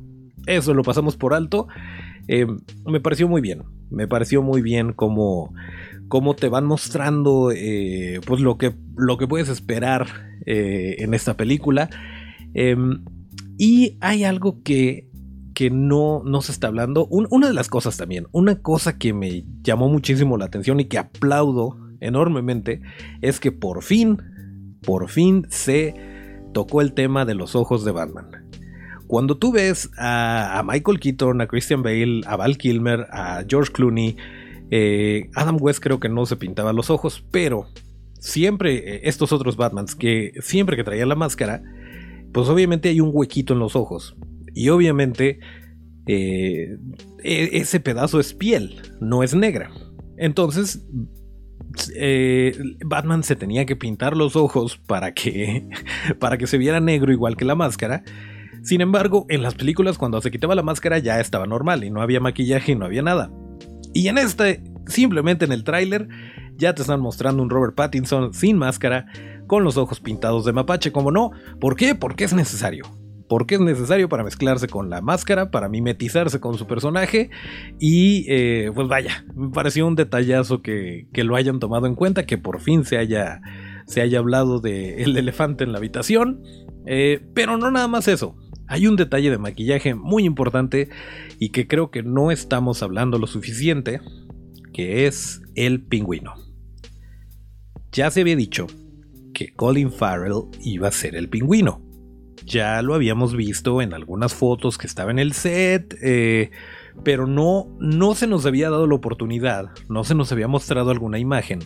eso 0.45 0.75
lo 0.75 0.84
pasamos 0.84 1.17
por 1.17 1.34
alto. 1.34 1.67
Eh, 2.27 2.45
me 2.86 2.99
pareció 2.99 3.27
muy 3.27 3.41
bien. 3.41 3.63
Me 3.89 4.08
pareció 4.08 4.43
muy 4.43 4.62
bien 4.62 4.93
cómo, 4.93 5.51
cómo 6.10 6.36
te 6.36 6.47
van 6.47 6.65
mostrando 6.65 7.51
eh, 7.51 8.21
pues 8.27 8.39
lo 8.39 8.60
que, 8.60 8.75
lo 8.95 9.17
que 9.17 9.25
puedes 9.25 9.49
esperar 9.49 10.06
en 10.45 11.15
esta 11.15 11.36
película. 11.36 11.89
Em, 12.53 13.03
y 13.58 13.97
hay 13.99 14.25
algo 14.25 14.62
que, 14.62 15.10
que 15.56 15.71
no, 15.71 16.21
no 16.23 16.41
se 16.43 16.51
está 16.51 16.67
hablando. 16.67 17.08
una 17.08 17.47
de 17.47 17.56
las 17.56 17.67
cosas 17.67 17.97
también, 17.97 18.27
una 18.32 18.62
cosa 18.62 18.99
que 18.99 19.12
me 19.12 19.43
llamó 19.63 19.89
muchísimo 19.89 20.38
la 20.38 20.45
atención 20.45 20.80
y 20.80 20.86
que 20.86 20.99
aplaudo 20.99 21.87
enormemente 21.99 22.81
es 23.21 23.39
que 23.39 23.51
por 23.51 23.83
fin, 23.83 24.17
por 24.81 25.10
fin 25.10 25.45
se 25.49 25.93
tocó 26.53 26.81
el 26.81 26.93
tema 26.93 27.25
de 27.25 27.36
los 27.36 27.55
ojos 27.55 27.86
de 27.86 27.91
Batman. 27.91 28.47
Cuando 29.07 29.38
tú 29.38 29.53
ves 29.53 29.89
a, 29.97 30.63
Michael 30.65 30.99
Keaton, 30.99 31.41
a 31.41 31.47
Christian 31.47 31.81
Bale, 31.81 32.21
a 32.25 32.36
Val 32.36 32.57
Kilmer, 32.57 33.07
a 33.12 33.43
George 33.47 33.71
Clooney, 33.71 34.17
eh, 34.69 35.29
Adam 35.33 35.57
West 35.60 35.79
creo 35.81 35.99
que 35.99 36.10
no 36.10 36.25
se 36.25 36.36
pintaba 36.36 36.73
los 36.73 36.89
ojos, 36.89 37.25
pero 37.31 37.67
siempre 38.19 38.95
eh, 38.95 39.01
estos 39.03 39.31
otros 39.31 39.55
Batmans 39.55 39.95
que 39.95 40.33
siempre 40.41 40.75
que 40.75 40.83
traían 40.83 41.07
la 41.07 41.15
máscara, 41.15 41.63
pues 42.33 42.49
obviamente 42.49 42.89
hay 42.89 42.99
un 42.99 43.12
huequito 43.13 43.53
en 43.53 43.60
los 43.60 43.75
ojos. 43.75 44.17
Y 44.53 44.69
obviamente 44.69 45.39
eh, 46.07 46.77
e, 47.23 47.49
ese 47.53 47.79
pedazo 47.79 48.19
es 48.19 48.33
piel, 48.33 48.81
no 48.99 49.23
es 49.23 49.33
negra. 49.36 49.71
Entonces, 50.17 50.86
Batman 52.86 53.24
se 53.24 53.36
tenía 53.36 53.66
que 53.66 53.76
pintar 53.76 54.16
los 54.16 54.36
ojos 54.36 54.78
para 54.78 55.13
que, 55.13 55.68
para 56.20 56.38
que 56.38 56.48
se 56.48 56.58
viera 56.58 56.80
negro 56.80 57.12
igual 57.12 57.38
que 57.38 57.46
la 57.46 57.56
máscara. 57.56 58.04
Sin 58.63 58.82
embargo, 58.82 59.26
en 59.30 59.44
las 59.44 59.56
películas 59.56 59.98
cuando 59.98 60.22
se 60.22 60.32
quitaba 60.32 60.56
la 60.56 60.63
máscara 60.63 60.98
ya 61.00 61.20
estaba 61.20 61.46
normal 61.46 61.84
y 61.84 61.90
no 61.90 62.02
había 62.02 62.20
maquillaje 62.20 62.74
y 62.74 62.76
no 62.76 62.86
había 62.86 63.02
nada. 63.02 63.32
Y 63.94 64.08
en 64.10 64.18
este, 64.18 64.62
simplemente 64.88 65.46
en 65.46 65.52
el 65.52 65.63
tráiler, 65.63 66.08
ya 66.58 66.74
te 66.76 66.82
están 66.82 67.00
mostrando 67.00 67.42
un 67.42 67.50
Robert 67.50 67.76
Pattinson 67.76 68.34
sin 68.34 68.58
máscara, 68.58 69.06
con 69.48 69.63
los 69.63 69.78
ojos 69.78 70.00
pintados 70.00 70.46
de 70.46 70.54
mapache, 70.54 70.92
como 70.92 71.12
no. 71.12 71.32
¿Por 71.60 71.76
qué? 71.76 71.96
Porque 71.96 72.26
es 72.26 72.34
necesario. 72.34 72.86
Porque 73.28 73.56
es 73.56 73.62
necesario 73.62 74.08
para 74.08 74.24
mezclarse 74.24 74.68
con 74.68 74.90
la 74.90 75.02
máscara, 75.02 75.52
para 75.52 75.68
mimetizarse 75.68 76.40
con 76.40 76.58
su 76.58 76.66
personaje. 76.66 77.30
Y 77.80 78.26
eh, 78.30 78.72
pues 78.74 78.88
vaya, 78.88 79.26
me 79.36 79.50
pareció 79.50 79.86
un 79.86 79.96
detallazo 79.96 80.62
que, 80.62 81.08
que, 81.13 81.24
lo 81.24 81.36
hayan 81.36 81.60
tomado 81.60 81.88
en 81.88 81.96
cuenta, 81.96 82.26
que 82.26 82.38
por 82.38 82.62
fin 82.62 82.86
se 82.86 82.98
haya, 82.98 83.42
se 83.86 84.02
haya 84.02 84.20
hablado 84.20 84.60
del 84.60 85.18
elefante 85.18 85.63
en 85.63 85.74
la 85.74 85.80
habitación. 85.80 86.42
Eh, 86.86 87.22
pero 87.34 87.58
no 87.58 87.70
nada 87.70 87.88
más 87.88 88.08
eso. 88.08 88.36
Hay 88.68 88.88
un 88.88 88.96
detalle 88.96 89.30
de 89.30 89.38
maquillaje 89.38 89.96
muy 89.96 90.26
importante 90.26 90.90
y 91.40 91.50
que 91.50 91.68
creo 91.68 91.90
que 91.90 92.04
no 92.04 92.32
estamos 92.32 92.84
hablando 92.84 93.18
lo 93.18 93.28
suficiente, 93.28 94.02
que 94.74 95.06
es 95.06 95.42
el 95.56 95.84
pingüino. 95.84 96.34
Ya 97.92 98.12
se 98.12 98.22
había 98.22 98.36
dicho 98.36 98.68
que 99.34 99.54
Colin 99.54 99.92
Farrell 99.92 100.44
iba 100.62 100.90
a 100.90 100.92
ser 100.92 101.16
el 101.16 101.30
pingüino, 101.30 101.82
ya 102.45 102.82
lo 102.82 102.93
habíamos 102.93 103.36
visto 103.36 103.82
en 103.82 103.93
algunas 103.93 104.34
fotos 104.34 104.78
que 104.78 104.88
estaba 104.88 105.12
en 105.12 105.19
el 105.19 105.34
set, 105.34 105.97
eh, 106.02 106.52
pero 107.04 107.28
no, 107.28 107.67
no 107.80 108.15
se 108.15 108.28
nos 108.28 108.45
había 108.45 108.69
dado 108.69 108.88
la 108.88 108.95
oportunidad, 108.95 109.69
no 109.89 110.04
se 110.04 110.15
nos 110.15 110.32
había 110.32 110.47
mostrado 110.47 110.91
alguna 110.91 111.19
imagen 111.19 111.60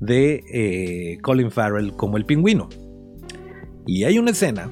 de 0.00 0.44
eh, 0.52 1.18
Colin 1.22 1.50
Farrell 1.50 1.92
como 1.92 2.16
el 2.16 2.24
pingüino. 2.24 2.68
Y 3.86 4.04
hay 4.04 4.18
una 4.18 4.32
escena 4.32 4.70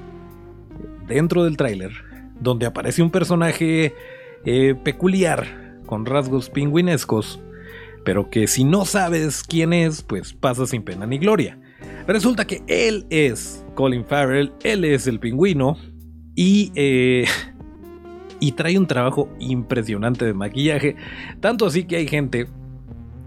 dentro 1.09 1.45
del 1.45 1.57
tráiler 1.57 1.93
donde 2.41 2.67
aparece 2.67 3.03
un 3.03 3.11
personaje 3.11 3.95
eh, 4.45 4.75
peculiar, 4.85 5.81
con 5.87 6.05
rasgos 6.05 6.51
pingüinescos, 6.51 7.41
pero 8.05 8.29
que 8.29 8.47
si 8.47 8.65
no 8.65 8.85
sabes 8.85 9.43
quién 9.43 9.73
es, 9.73 10.03
pues 10.03 10.33
pasa 10.33 10.67
sin 10.67 10.83
pena 10.83 11.07
ni 11.07 11.19
gloria. 11.19 11.59
Resulta 12.07 12.47
que 12.47 12.63
él 12.67 13.07
es 13.11 13.65
Colin 13.77 14.05
Farrell, 14.05 14.53
él 14.65 14.85
es 14.85 15.07
el 15.07 15.21
pingüino 15.21 15.77
y, 16.35 16.73
eh, 16.75 17.27
y 18.41 18.53
trae 18.53 18.77
un 18.77 18.89
trabajo 18.89 19.29
impresionante 19.39 20.25
de 20.25 20.35
maquillaje, 20.35 20.97
tanto 21.39 21.67
así 21.67 21.85
que 21.85 21.97
hay 21.97 22.09
gente 22.09 22.49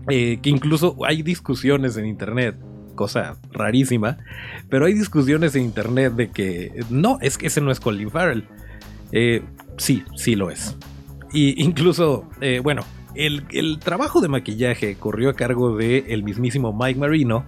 eh, 0.09 0.39
que 0.41 0.49
incluso 0.49 0.97
hay 1.05 1.21
discusiones 1.21 1.95
en 1.95 2.05
internet 2.05 2.57
cosa 2.95 3.37
rarísima, 3.53 4.17
pero 4.67 4.85
hay 4.85 4.93
discusiones 4.93 5.55
en 5.55 5.63
internet 5.63 6.15
de 6.15 6.31
que 6.31 6.83
no, 6.89 7.17
es 7.21 7.37
que 7.37 7.47
ese 7.47 7.61
no 7.61 7.71
es 7.71 7.79
Colin 7.79 8.11
Farrell. 8.11 8.43
Eh, 9.13 9.41
sí, 9.77 10.03
sí 10.17 10.35
lo 10.35 10.51
es. 10.51 10.75
Y 11.31 11.63
incluso, 11.63 12.27
bueno, 12.61 12.83
el, 13.15 13.79
trabajo 13.79 14.21
de 14.21 14.27
maquillaje 14.27 14.95
corrió 14.95 15.29
a 15.29 15.33
cargo 15.33 15.75
de 15.75 16.05
el 16.09 16.23
mismísimo 16.23 16.73
Mike 16.73 16.99
Marino 16.99 17.45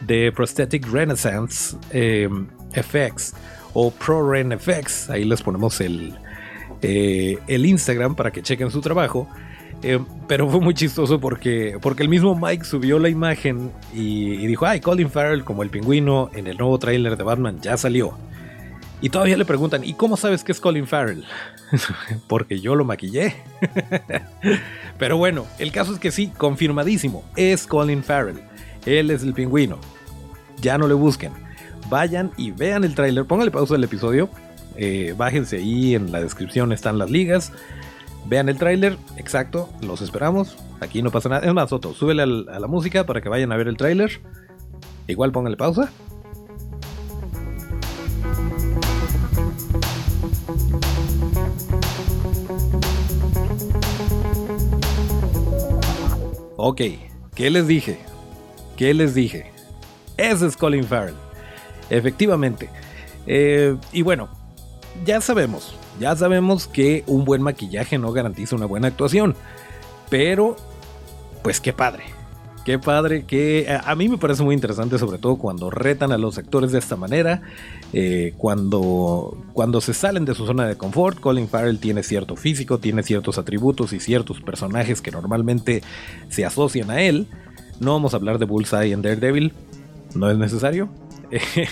de 0.00 0.32
Prosthetic 0.32 0.86
Renaissance 0.90 1.76
em, 1.90 2.46
FX 2.72 3.34
o 3.74 3.90
ProRen 3.90 4.58
FX. 4.58 5.10
Ahí 5.10 5.24
les 5.24 5.42
ponemos 5.42 5.80
el, 5.80 6.14
eh, 6.82 7.38
el 7.46 7.66
Instagram 7.66 8.14
para 8.14 8.30
que 8.30 8.42
chequen 8.42 8.70
su 8.70 8.80
trabajo. 8.80 9.28
Em, 9.82 10.04
pero 10.28 10.48
fue 10.48 10.60
muy 10.60 10.74
chistoso 10.74 11.18
porque, 11.18 11.78
porque 11.80 12.02
el 12.02 12.08
mismo 12.08 12.38
Mike 12.38 12.64
subió 12.64 12.98
la 12.98 13.08
imagen 13.08 13.72
y, 13.94 14.34
y, 14.34 14.46
dijo, 14.46 14.66
ay, 14.66 14.80
Colin 14.80 15.10
Farrell 15.10 15.42
como 15.42 15.62
el 15.62 15.70
pingüino 15.70 16.30
en 16.34 16.46
el 16.46 16.58
nuevo 16.58 16.78
tráiler 16.78 17.16
de 17.16 17.24
Batman 17.24 17.60
ya 17.60 17.76
salió. 17.76 18.14
Y 19.00 19.08
todavía 19.08 19.36
le 19.36 19.44
preguntan, 19.44 19.82
¿y 19.82 19.94
cómo 19.94 20.16
sabes 20.16 20.44
que 20.44 20.52
es 20.52 20.60
Colin 20.60 20.86
Farrell? 20.86 21.24
Porque 22.26 22.60
yo 22.60 22.74
lo 22.74 22.84
maquillé. 22.84 23.34
Pero 24.98 25.16
bueno, 25.16 25.46
el 25.58 25.72
caso 25.72 25.94
es 25.94 25.98
que 25.98 26.10
sí, 26.10 26.28
confirmadísimo, 26.28 27.24
es 27.36 27.66
Colin 27.66 28.02
Farrell. 28.02 28.42
Él 28.84 29.10
es 29.10 29.22
el 29.22 29.32
pingüino. 29.32 29.78
Ya 30.60 30.76
no 30.76 30.86
le 30.86 30.94
busquen. 30.94 31.32
Vayan 31.88 32.30
y 32.36 32.50
vean 32.50 32.84
el 32.84 32.94
tráiler. 32.94 33.24
Pónganle 33.24 33.50
pausa 33.50 33.74
al 33.74 33.84
episodio. 33.84 34.28
Eh, 34.76 35.14
bájense 35.16 35.56
ahí 35.56 35.94
en 35.94 36.12
la 36.12 36.20
descripción 36.20 36.72
están 36.72 36.98
las 36.98 37.10
ligas. 37.10 37.52
Vean 38.26 38.48
el 38.48 38.58
tráiler, 38.58 38.98
exacto, 39.16 39.70
los 39.80 40.02
esperamos. 40.02 40.56
Aquí 40.80 41.02
no 41.02 41.10
pasa 41.10 41.28
nada. 41.28 41.46
Es 41.46 41.54
más, 41.54 41.70
Soto, 41.70 41.94
súbele 41.94 42.22
a 42.22 42.26
la 42.60 42.66
música 42.66 43.06
para 43.06 43.20
que 43.20 43.28
vayan 43.28 43.50
a 43.52 43.56
ver 43.56 43.68
el 43.68 43.76
tráiler. 43.76 44.20
Igual 45.06 45.32
pónganle 45.32 45.56
pausa. 45.56 45.90
Ok, 56.62 56.82
¿qué 57.34 57.48
les 57.48 57.66
dije? 57.66 57.98
¿Qué 58.76 58.92
les 58.92 59.14
dije? 59.14 59.50
Ese 60.18 60.46
es 60.46 60.58
Colin 60.58 60.84
Farrell. 60.84 61.14
Efectivamente. 61.88 62.68
Eh, 63.26 63.78
y 63.92 64.02
bueno, 64.02 64.28
ya 65.06 65.22
sabemos, 65.22 65.74
ya 65.98 66.14
sabemos 66.14 66.66
que 66.66 67.02
un 67.06 67.24
buen 67.24 67.40
maquillaje 67.40 67.96
no 67.96 68.12
garantiza 68.12 68.56
una 68.56 68.66
buena 68.66 68.88
actuación. 68.88 69.34
Pero, 70.10 70.54
pues 71.42 71.62
qué 71.62 71.72
padre. 71.72 72.04
Qué 72.64 72.78
padre, 72.78 73.24
que 73.24 73.66
a 73.84 73.94
mí 73.94 74.08
me 74.08 74.18
parece 74.18 74.42
muy 74.42 74.54
interesante, 74.54 74.98
sobre 74.98 75.16
todo 75.16 75.36
cuando 75.36 75.70
retan 75.70 76.12
a 76.12 76.18
los 76.18 76.36
actores 76.36 76.72
de 76.72 76.78
esta 76.78 76.94
manera, 76.94 77.40
eh, 77.94 78.34
cuando, 78.36 79.36
cuando 79.54 79.80
se 79.80 79.94
salen 79.94 80.26
de 80.26 80.34
su 80.34 80.46
zona 80.46 80.66
de 80.66 80.76
confort. 80.76 81.18
Colin 81.20 81.48
Farrell 81.48 81.78
tiene 81.78 82.02
cierto 82.02 82.36
físico, 82.36 82.78
tiene 82.78 83.02
ciertos 83.02 83.38
atributos 83.38 83.94
y 83.94 84.00
ciertos 84.00 84.42
personajes 84.42 85.00
que 85.00 85.10
normalmente 85.10 85.82
se 86.28 86.44
asocian 86.44 86.90
a 86.90 87.00
él. 87.00 87.28
No 87.80 87.94
vamos 87.94 88.12
a 88.12 88.18
hablar 88.18 88.38
de 88.38 88.44
Bullseye 88.44 88.92
en 88.92 89.00
Daredevil, 89.00 89.54
no 90.14 90.30
es 90.30 90.36
necesario. 90.36 90.90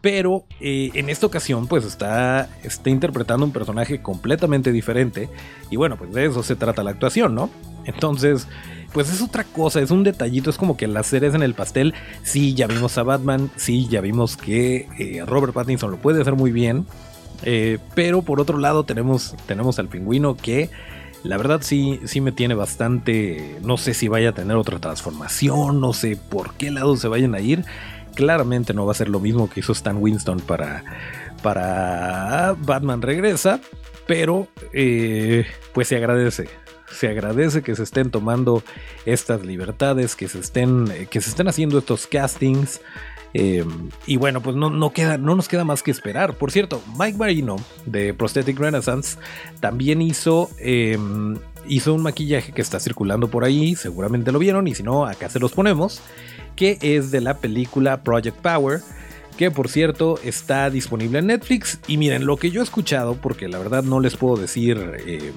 pero 0.00 0.44
eh, 0.60 0.92
en 0.94 1.10
esta 1.10 1.26
ocasión 1.26 1.66
pues 1.66 1.84
está, 1.84 2.48
está 2.62 2.90
interpretando 2.90 3.44
un 3.44 3.52
personaje 3.52 4.00
completamente 4.00 4.70
diferente 4.70 5.28
y 5.68 5.76
bueno 5.76 5.96
pues 5.96 6.12
de 6.12 6.26
eso 6.26 6.42
se 6.42 6.54
trata 6.54 6.84
la 6.84 6.92
actuación, 6.92 7.34
¿no? 7.34 7.50
Entonces 7.84 8.46
pues 8.92 9.12
es 9.12 9.22
otra 9.22 9.44
cosa, 9.44 9.80
es 9.80 9.90
un 9.90 10.04
detallito, 10.04 10.50
es 10.50 10.56
como 10.56 10.76
que 10.76 10.86
las 10.86 11.06
seres 11.06 11.34
en 11.34 11.42
el 11.42 11.54
pastel. 11.54 11.94
Sí, 12.22 12.54
ya 12.54 12.66
vimos 12.66 12.96
a 12.98 13.02
Batman, 13.02 13.50
sí, 13.56 13.86
ya 13.88 14.00
vimos 14.00 14.36
que 14.36 14.88
eh, 14.98 15.22
Robert 15.26 15.52
Pattinson 15.52 15.90
lo 15.90 15.96
puede 15.98 16.20
hacer 16.20 16.34
muy 16.34 16.52
bien, 16.52 16.86
eh, 17.42 17.78
pero 17.94 18.22
por 18.22 18.40
otro 18.40 18.58
lado 18.58 18.84
tenemos, 18.84 19.34
tenemos 19.46 19.78
al 19.78 19.88
pingüino 19.88 20.36
que 20.36 20.70
la 21.22 21.36
verdad 21.36 21.60
sí, 21.62 22.00
sí 22.04 22.20
me 22.20 22.32
tiene 22.32 22.54
bastante, 22.54 23.58
no 23.62 23.76
sé 23.76 23.94
si 23.94 24.08
vaya 24.08 24.30
a 24.30 24.32
tener 24.32 24.56
otra 24.56 24.78
transformación, 24.78 25.80
no 25.80 25.92
sé 25.92 26.16
por 26.16 26.54
qué 26.54 26.70
lado 26.70 26.96
se 26.96 27.08
vayan 27.08 27.34
a 27.34 27.40
ir. 27.40 27.64
Claramente 28.14 28.72
no 28.72 28.86
va 28.86 28.92
a 28.92 28.94
ser 28.94 29.08
lo 29.10 29.20
mismo 29.20 29.50
que 29.50 29.60
hizo 29.60 29.72
Stan 29.72 29.96
Winston 29.98 30.40
para, 30.40 30.84
para 31.42 32.56
Batman 32.58 33.02
Regresa, 33.02 33.60
pero 34.06 34.48
eh, 34.72 35.44
pues 35.74 35.88
se 35.88 35.96
agradece 35.96 36.48
se 36.90 37.08
agradece 37.08 37.62
que 37.62 37.74
se 37.74 37.82
estén 37.82 38.10
tomando 38.10 38.62
estas 39.04 39.44
libertades, 39.44 40.16
que 40.16 40.28
se 40.28 40.38
estén, 40.38 40.90
eh, 40.90 41.06
que 41.10 41.20
se 41.20 41.30
estén 41.30 41.48
haciendo 41.48 41.78
estos 41.78 42.06
castings. 42.06 42.80
Em, 43.34 43.90
y 44.06 44.16
bueno, 44.16 44.40
pues 44.40 44.56
no, 44.56 44.70
no, 44.70 44.92
queda, 44.92 45.18
no 45.18 45.34
nos 45.34 45.48
queda 45.48 45.64
más 45.64 45.82
que 45.82 45.90
esperar. 45.90 46.34
Por 46.34 46.50
cierto, 46.50 46.82
Mike 46.98 47.18
Marino 47.18 47.56
de 47.84 48.14
Prosthetic 48.14 48.58
Renaissance 48.58 49.18
también 49.60 50.00
hizo, 50.00 50.48
em, 50.58 51.36
hizo 51.68 51.92
un 51.92 52.02
maquillaje 52.02 52.52
que 52.52 52.62
está 52.62 52.80
circulando 52.80 53.28
por 53.28 53.44
ahí, 53.44 53.74
seguramente 53.74 54.32
lo 54.32 54.38
vieron, 54.38 54.66
y 54.68 54.74
si 54.74 54.82
no, 54.82 55.04
acá 55.04 55.28
se 55.28 55.38
los 55.38 55.52
ponemos, 55.52 56.00
que 56.54 56.78
es 56.80 57.10
de 57.10 57.20
la 57.20 57.38
película 57.38 58.02
Project 58.02 58.38
Power 58.38 58.80
que 59.36 59.50
por 59.50 59.68
cierto 59.68 60.18
está 60.24 60.70
disponible 60.70 61.18
en 61.18 61.26
Netflix. 61.26 61.78
Y 61.86 61.98
miren, 61.98 62.24
lo 62.24 62.38
que 62.38 62.50
yo 62.50 62.62
he 62.62 62.64
escuchado, 62.64 63.16
porque 63.20 63.48
la 63.48 63.58
verdad 63.58 63.82
no 63.82 64.00
les 64.00 64.16
puedo 64.16 64.36
decir 64.36 64.78
em, 65.06 65.34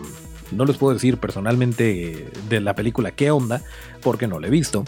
no 0.52 0.66
les 0.66 0.78
puedo 0.78 0.94
decir 0.94 1.18
personalmente 1.18 2.32
de 2.50 2.60
la 2.60 2.76
película 2.76 3.12
qué 3.12 3.32
onda, 3.32 3.62
porque 4.02 4.28
no 4.28 4.40
la 4.40 4.48
he 4.48 4.50
visto. 4.52 4.86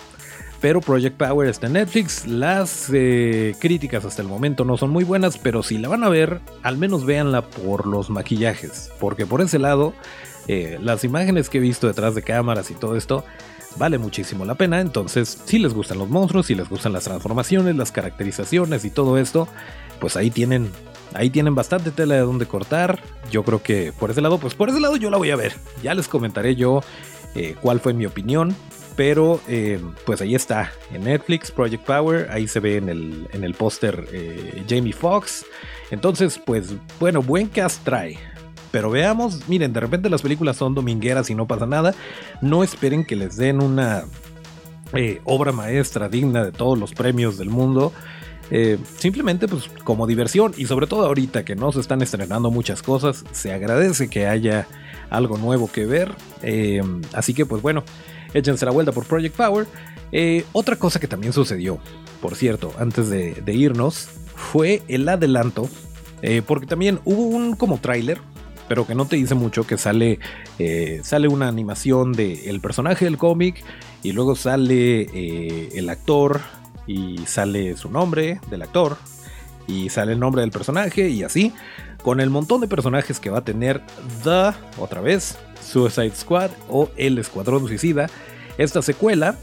Pero 0.61 0.79
Project 0.79 1.17
Power 1.17 1.49
está 1.49 1.67
en 1.67 1.73
Netflix. 1.73 2.27
Las 2.27 2.89
eh, 2.93 3.55
críticas 3.59 4.05
hasta 4.05 4.21
el 4.21 4.27
momento 4.27 4.63
no 4.63 4.77
son 4.77 4.91
muy 4.91 5.03
buenas, 5.03 5.39
pero 5.39 5.63
si 5.63 5.79
la 5.79 5.89
van 5.89 6.03
a 6.03 6.09
ver, 6.09 6.39
al 6.61 6.77
menos 6.77 7.03
véanla 7.03 7.41
por 7.41 7.87
los 7.87 8.11
maquillajes. 8.11 8.91
Porque 8.99 9.25
por 9.25 9.41
ese 9.41 9.57
lado, 9.57 9.93
eh, 10.47 10.77
las 10.79 11.03
imágenes 11.03 11.49
que 11.49 11.57
he 11.57 11.61
visto 11.61 11.87
detrás 11.87 12.13
de 12.13 12.21
cámaras 12.21 12.69
y 12.69 12.75
todo 12.75 12.95
esto, 12.95 13.25
vale 13.77 13.97
muchísimo 13.97 14.45
la 14.45 14.53
pena. 14.53 14.81
Entonces, 14.81 15.41
si 15.45 15.57
les 15.57 15.73
gustan 15.73 15.97
los 15.97 16.09
monstruos, 16.09 16.45
si 16.45 16.53
les 16.53 16.69
gustan 16.69 16.93
las 16.93 17.05
transformaciones, 17.05 17.75
las 17.75 17.91
caracterizaciones 17.91 18.85
y 18.85 18.91
todo 18.91 19.17
esto, 19.17 19.47
pues 19.99 20.15
ahí 20.15 20.29
tienen 20.29 20.69
Ahí 21.13 21.29
tienen 21.29 21.55
bastante 21.55 21.91
tela 21.91 22.15
de 22.15 22.21
donde 22.21 22.45
cortar. 22.45 22.99
Yo 23.31 23.43
creo 23.43 23.61
que 23.61 23.93
por 23.97 24.11
ese 24.11 24.21
lado, 24.21 24.37
pues 24.37 24.55
por 24.55 24.69
ese 24.69 24.79
lado 24.79 24.95
yo 24.95 25.09
la 25.09 25.17
voy 25.17 25.31
a 25.31 25.35
ver. 25.35 25.53
Ya 25.83 25.93
les 25.93 26.07
comentaré 26.07 26.55
yo 26.55 26.81
eh, 27.35 27.55
cuál 27.61 27.79
fue 27.79 27.93
mi 27.93 28.05
opinión. 28.05 28.55
Pero 28.95 29.39
eh, 29.47 29.79
pues 30.05 30.21
ahí 30.21 30.35
está, 30.35 30.73
en 30.91 31.05
Netflix, 31.05 31.49
Project 31.49 31.85
Power, 31.85 32.29
ahí 32.29 32.45
se 32.47 32.59
ve 32.59 32.75
en 32.75 32.89
el, 32.89 33.25
en 33.31 33.45
el 33.45 33.53
póster 33.53 34.05
eh, 34.11 34.63
Jamie 34.67 34.91
Foxx. 34.91 35.45
Entonces, 35.91 36.39
pues 36.45 36.73
bueno, 36.99 37.21
buen 37.21 37.47
cast 37.47 37.83
trae. 37.85 38.19
Pero 38.69 38.89
veamos, 38.89 39.47
miren, 39.47 39.71
de 39.71 39.79
repente 39.79 40.09
las 40.09 40.21
películas 40.21 40.57
son 40.57 40.75
domingueras 40.75 41.29
y 41.29 41.35
no 41.35 41.47
pasa 41.47 41.65
nada. 41.65 41.95
No 42.41 42.63
esperen 42.63 43.05
que 43.05 43.15
les 43.15 43.37
den 43.37 43.61
una 43.61 44.03
obra 45.23 45.53
maestra 45.53 46.09
digna 46.09 46.43
de 46.43 46.51
todos 46.51 46.77
los 46.77 46.93
premios 46.93 47.37
del 47.37 47.49
mundo. 47.49 47.93
Eh, 48.53 48.77
simplemente 48.97 49.47
pues 49.47 49.69
como 49.85 50.05
diversión 50.05 50.53
y 50.57 50.65
sobre 50.65 50.85
todo 50.85 51.05
ahorita 51.05 51.45
que 51.45 51.55
no 51.55 51.71
se 51.71 51.79
están 51.79 52.01
estrenando 52.01 52.51
muchas 52.51 52.83
cosas, 52.83 53.23
se 53.31 53.53
agradece 53.53 54.09
que 54.09 54.27
haya 54.27 54.67
algo 55.09 55.37
nuevo 55.37 55.71
que 55.71 55.85
ver. 55.85 56.11
Eh, 56.43 56.81
así 57.13 57.33
que 57.33 57.45
pues 57.45 57.61
bueno, 57.61 57.83
échense 58.33 58.65
la 58.65 58.71
vuelta 58.71 58.91
por 58.91 59.05
Project 59.05 59.35
Power. 59.35 59.67
Eh, 60.11 60.43
otra 60.51 60.75
cosa 60.75 60.99
que 60.99 61.07
también 61.07 61.31
sucedió, 61.31 61.79
por 62.21 62.35
cierto, 62.35 62.73
antes 62.77 63.09
de, 63.09 63.53
irnos, 63.53 64.09
fue 64.35 64.81
el 64.89 65.07
adelanto, 65.07 65.69
porque 66.45 66.67
también 66.67 66.99
hubo 67.05 67.23
un 67.23 67.55
como 67.55 67.79
tráiler, 67.79 68.19
pero 68.67 68.85
que 68.85 68.93
no 68.93 69.05
te 69.05 69.15
dice 69.15 69.35
mucho, 69.35 69.65
que 69.65 69.77
sale, 69.77 70.19
sale 71.03 71.29
una 71.29 71.47
animación 71.47 72.11
del 72.11 72.59
personaje 72.59 73.05
del 73.05 73.17
cómic 73.17 73.63
y 74.03 74.11
luego 74.11 74.35
sale 74.35 75.03
el 75.77 75.89
actor 75.89 76.41
y 76.91 77.25
sale 77.25 77.77
su 77.77 77.89
nombre 77.89 78.41
del 78.49 78.61
actor 78.61 78.97
y 79.67 79.89
sale 79.89 80.13
el 80.13 80.19
nombre 80.19 80.41
del 80.41 80.51
personaje 80.51 81.09
y 81.09 81.23
así, 81.23 81.53
con 82.03 82.19
el 82.19 82.29
montón 82.29 82.61
de 82.61 82.67
personajes 82.67 83.19
que 83.19 83.29
va 83.29 83.39
a 83.39 83.45
tener 83.45 83.81
The, 84.23 84.51
otra 84.77 84.99
vez, 85.01 85.37
Suicide 85.63 86.15
Squad 86.15 86.51
o 86.67 86.89
El 86.97 87.17
Escuadrón 87.17 87.67
Suicida, 87.67 88.09
esta 88.57 88.81
secuela 88.81 89.37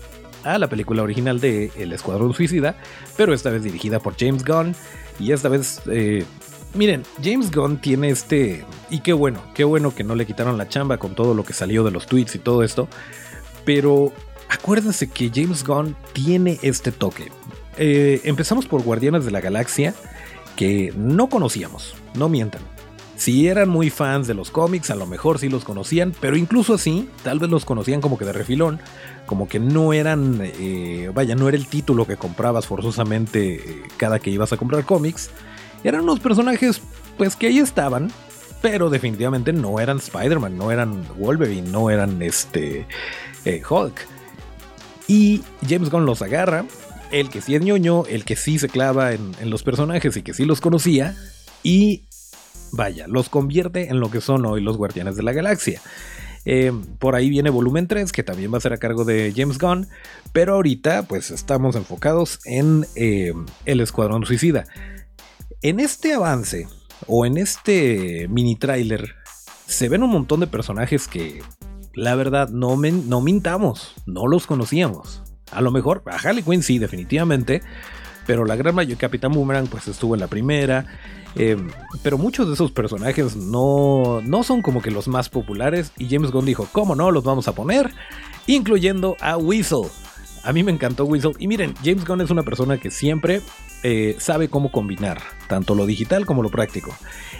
a 0.44 0.58
la 0.58 0.68
película 0.68 1.02
original 1.02 1.40
de 1.40 1.72
El 1.76 1.92
Escuadrón 1.92 2.34
Suicida, 2.34 2.76
pero 3.16 3.32
esta 3.32 3.50
vez 3.50 3.62
dirigida 3.62 4.00
por 4.00 4.16
James 4.18 4.44
Gunn 4.44 4.74
y 5.18 5.32
esta 5.32 5.48
vez... 5.48 5.80
Eh, 5.90 6.24
miren, 6.74 7.02
James 7.22 7.50
Gunn 7.50 7.80
tiene 7.80 8.11
este... 8.11 8.64
Y 8.90 9.00
qué 9.00 9.12
bueno, 9.12 9.40
qué 9.54 9.64
bueno 9.64 9.94
que 9.94 10.04
no 10.04 10.14
le 10.14 10.26
quitaron 10.26 10.58
la 10.58 10.68
chamba 10.68 10.98
con 10.98 11.14
todo 11.14 11.34
lo 11.34 11.44
que 11.44 11.54
salió 11.54 11.82
de 11.84 11.90
los 11.90 12.06
tweets 12.06 12.34
y 12.34 12.38
todo 12.38 12.62
esto. 12.62 12.88
Pero 13.64 14.12
acuérdense 14.48 15.08
que 15.08 15.30
James 15.34 15.64
Gunn 15.64 15.96
tiene 16.12 16.58
este 16.62 16.92
toque. 16.92 17.30
Eh, 17.78 18.20
empezamos 18.24 18.66
por 18.66 18.82
Guardianes 18.82 19.24
de 19.24 19.30
la 19.30 19.40
Galaxia, 19.40 19.94
que 20.56 20.92
no 20.96 21.28
conocíamos, 21.28 21.94
no 22.14 22.28
mientan. 22.28 22.62
Si 23.16 23.48
eran 23.48 23.68
muy 23.68 23.90
fans 23.90 24.26
de 24.26 24.34
los 24.34 24.50
cómics, 24.50 24.90
a 24.90 24.94
lo 24.94 25.06
mejor 25.06 25.38
sí 25.38 25.48
los 25.48 25.64
conocían, 25.64 26.12
pero 26.20 26.37
incluso 26.37 26.74
así, 26.74 27.08
tal 27.22 27.38
vez 27.38 27.50
los 27.50 27.64
conocían 27.64 28.00
como 28.00 28.18
que 28.18 28.24
de 28.24 28.32
refilón, 28.32 28.80
como 29.26 29.48
que 29.48 29.58
no 29.58 29.92
eran, 29.92 30.40
eh, 30.40 31.11
vaya, 31.14 31.34
no 31.34 31.48
era 31.48 31.56
el 31.56 31.66
título 31.66 32.06
que 32.06 32.16
comprabas 32.16 32.66
forzosamente 32.66 33.54
eh, 33.54 33.82
cada 33.96 34.18
que 34.18 34.30
ibas 34.30 34.52
a 34.52 34.56
comprar 34.56 34.84
cómics. 34.84 35.30
Eran 35.84 36.02
unos 36.02 36.20
personajes, 36.20 36.80
pues 37.16 37.37
que 37.37 37.48
ahí 37.48 37.58
estaban, 37.58 38.11
pero 38.61 38.90
definitivamente 38.90 39.52
no 39.52 39.78
eran 39.78 39.98
Spider-Man, 39.98 40.56
no 40.56 40.70
eran 40.70 41.04
Wolverine, 41.16 41.70
no 41.70 41.90
eran 41.90 42.22
este 42.22 42.87
Hulk. 43.68 44.17
Y 45.09 45.42
James 45.66 45.90
Gunn 45.90 46.05
los 46.07 46.21
agarra, 46.23 46.66
el 47.11 47.31
que 47.31 47.40
sí 47.40 47.55
es 47.55 47.62
ñoño, 47.62 48.05
el 48.07 48.25
que 48.25 48.37
sí 48.37 48.59
se 48.59 48.68
clava 48.68 49.14
en, 49.14 49.33
los 49.51 49.62
personajes 49.62 50.16
y 50.16 50.23
que 50.23 50.35
sí 50.35 50.44
los 50.44 50.61
conocía, 50.61 51.16
y 51.62 52.05
vaya, 52.73 53.07
los 53.09 53.31
convierte 53.31 53.88
en 53.88 54.01
lo 54.01 54.11
que 54.11 54.21
son 54.21 54.44
hoy 54.44 54.61
los 54.61 54.77
Guardianes 54.77 55.16
de 55.16 55.23
la 55.23 55.33
Galaxia. 55.33 55.81
Eh, 56.44 56.73
por 56.99 57.14
ahí 57.14 57.31
viene 57.31 57.49
volumen 57.49 57.88
3, 57.88 58.12
que 58.12 58.23
también 58.23 58.53
va 58.53 58.59
a 58.59 58.61
ser 58.61 58.75
a 58.75 58.79
cargo 58.79 59.05
de 59.05 59.33
James 59.35 59.59
Gunn, 59.59 59.88
pero 60.33 60.55
ahorita 60.55 61.05
pues 61.05 61.31
estamos 61.31 61.75
enfocados 61.75 62.40
en 62.44 62.87
eh, 62.94 63.33
el 63.64 63.81
Escuadrón 63.81 64.27
Suicida. 64.27 64.66
En 65.62 65.81
este 65.81 66.12
avance, 66.12 66.68
o 67.07 67.25
en 67.25 67.38
este 67.38 68.29
mini 68.29 68.57
trailer, 68.57 69.14
se 69.66 69.88
ven 69.88 70.03
un 70.03 70.11
montón 70.11 70.40
de 70.40 70.47
personajes 70.47 71.09
que 71.09 71.42
la 71.98 72.14
verdad, 72.14 72.48
no, 72.48 72.76
no 72.76 73.20
mintamos, 73.20 73.94
no 74.06 74.26
los 74.28 74.46
conocíamos. 74.46 75.22
A 75.50 75.61
lo 75.61 75.70
mejor, 75.70 76.02
a 76.06 76.16
Harley 76.16 76.44
Quinn 76.44 76.62
sí, 76.62 76.78
definitivamente, 76.78 77.61
pero 78.26 78.44
la 78.44 78.56
gran 78.56 78.74
mayoría, 78.74 78.96
Capitán 78.96 79.32
Boomerang, 79.32 79.66
pues 79.66 79.88
estuvo 79.88 80.14
en 80.14 80.20
la 80.20 80.28
primera. 80.28 80.87
Em, 81.34 81.68
pero 82.02 82.16
muchos 82.16 82.46
de 82.46 82.54
esos 82.54 82.70
personajes 82.70 83.37
no, 83.37 84.20
no 84.22 84.42
son 84.44 84.62
como 84.62 84.80
que 84.80 84.90
los 84.90 85.08
más 85.08 85.28
populares. 85.28 85.92
Y 85.98 86.08
James 86.08 86.30
Gunn 86.30 86.46
dijo, 86.46 86.68
¿cómo 86.70 86.94
no? 86.94 87.11
Los 87.11 87.24
vamos 87.24 87.48
a 87.48 87.54
poner, 87.54 87.90
incluyendo 88.46 89.16
a 89.20 89.37
Weasel. 89.37 89.88
A 90.44 90.52
mí 90.52 90.62
me 90.62 90.70
encantó 90.70 91.04
Weasel. 91.04 91.32
Y 91.38 91.48
miren, 91.48 91.74
James 91.82 92.04
Gunn 92.04 92.20
es 92.20 92.30
una 92.30 92.44
persona 92.44 92.78
que 92.78 92.92
siempre 92.92 93.40
eh, 93.82 94.14
sabe 94.18 94.48
cómo 94.48 94.70
combinar 94.70 95.20
tanto 95.48 95.74
lo 95.74 95.84
digital 95.84 96.26
como 96.26 96.42
lo 96.42 96.50
práctico. 96.50 96.94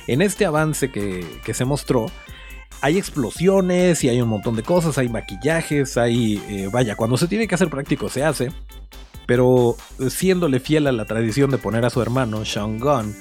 En 0.09 0.21
este 0.21 0.47
avance 0.47 0.91
que, 0.91 1.25
que 1.45 1.55
se 1.55 1.65
mostró, 1.65 2.07
hay 2.81 2.99
explosiones 2.99 4.05
y 4.05 4.09
hay 4.09 4.21
un 4.21 4.29
montón 4.29 4.57
de 4.57 4.63
cosas, 4.63 4.99
hay 4.99 5.09
maquillajes, 5.09 5.97
hay... 5.97 6.43
Eh, 6.49 6.69
vaya, 6.73 6.97
cuando 6.97 7.17
se 7.17 7.27
tiene 7.27 7.49
que 7.49 7.55
hacer 7.55 7.69
práctico 7.69 8.09
se 8.09 8.25
hace, 8.25 8.51
pero 9.27 9.77
siéndole 10.09 10.61
fiel 10.61 10.87
a 10.87 10.93
la 10.93 11.05
tradición 11.05 11.51
de 11.51 11.59
poner 11.59 11.85
a 11.85 11.91
su 11.91 12.01
hermano, 12.01 12.45
Sean 12.45 12.79
Gunn, 12.79 13.15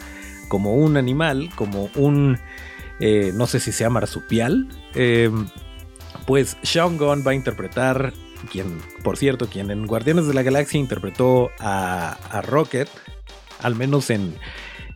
como 0.48 0.76
un 0.76 0.98
animal, 0.98 1.50
como 1.56 1.90
un... 1.96 2.38
Eh, 3.00 3.32
no 3.36 3.46
sé 3.46 3.60
si 3.60 3.72
sea 3.72 3.90
marsupial, 3.90 4.68
eh, 4.96 5.30
pues 6.26 6.58
Sean 6.64 6.98
Gunn 6.98 7.24
va 7.26 7.32
a 7.32 7.36
interpretar, 7.36 8.14
quien, 8.52 8.80
por 9.04 9.18
cierto, 9.18 9.48
quien 9.48 9.70
en 9.70 9.86
Guardianes 9.86 10.28
de 10.28 10.34
la 10.34 10.42
Galaxia 10.42 10.80
interpretó 10.80 11.50
a, 11.60 12.14
a 12.32 12.42
Rocket, 12.42 12.90
al 13.62 13.76
menos 13.76 14.10
en, 14.10 14.36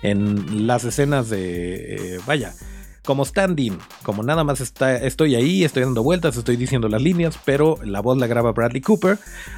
en 0.02 0.66
las 0.66 0.84
escenas 0.84 1.30
de... 1.30 2.20
vaya, 2.26 2.54
como 3.04 3.26
stand-in, 3.26 3.78
como 4.04 4.22
nada 4.24 4.44
más 4.44 4.62
está, 4.62 4.96
estoy 4.96 5.36
ahí, 5.36 5.64
estoy 5.64 5.84
dando 5.84 6.04
vueltas, 6.04 6.38
estoy 6.38 6.56
diciendo 6.56 6.88
las 6.88 7.02
líneas, 7.02 7.40
pero 7.46 7.78
la 7.84 8.00
voz 8.00 8.18
la 8.18 8.28
graba 8.28 8.52
Bradley 8.52 8.82
Cooper, 8.82 9.18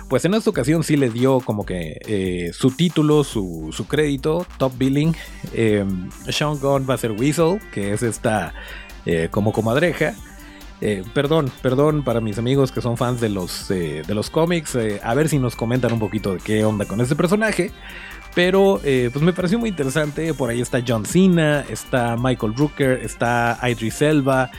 pues 0.09 0.23
en 0.25 0.33
esta 0.33 0.49
ocasión 0.49 0.83
sí 0.83 0.95
le 0.95 1.09
dio 1.09 1.41
como 1.41 1.65
que 1.65 1.97
eh, 2.07 2.51
su 2.53 2.71
título, 2.71 3.23
su, 3.23 3.85
crédito, 3.87 4.45
top 4.57 4.73
billing. 4.77 5.15
Em, 5.53 6.09
Sean 6.29 6.57
Gunn 6.57 6.85
va 6.89 6.93
a 6.93 6.97
ser 6.97 7.11
Weasel, 7.11 7.59
que 7.73 7.93
es 7.93 8.01
esta 8.01 8.53
eh, 9.05 9.27
como 9.29 9.51
comadreja. 9.51 10.15
Eh, 10.79 11.03
perdón, 11.13 11.51
perdón 11.61 12.03
para 12.03 12.19
mis 12.19 12.37
amigos 12.37 12.71
que 12.71 12.81
son 12.81 12.97
fans 12.97 13.21
de 13.21 13.29
los, 13.29 13.69
de 13.69 14.03
los 14.09 14.29
cómics, 14.29 14.77
a 15.01 15.13
ver 15.13 15.29
si 15.29 15.39
nos 15.39 15.55
comentan 15.55 15.93
un 15.93 15.99
poquito 15.99 16.33
de 16.33 16.39
qué 16.39 16.65
onda 16.65 16.85
con 16.85 16.99
este 16.99 17.15
personaje. 17.15 17.71
Pero 18.35 18.79
eh, 18.83 19.09
pues 19.13 19.23
me 19.23 19.33
pareció 19.33 19.59
muy 19.59 19.69
interesante. 19.69 20.33
Por 20.33 20.49
ahí 20.49 20.61
está 20.61 20.83
John 20.85 21.05
Cena, 21.05 21.63
está 21.69 22.15
Michael 22.17 22.55
Rooker, 22.55 22.99
está 23.03 23.59
Idris 23.61 24.01
Elba. 24.01 24.49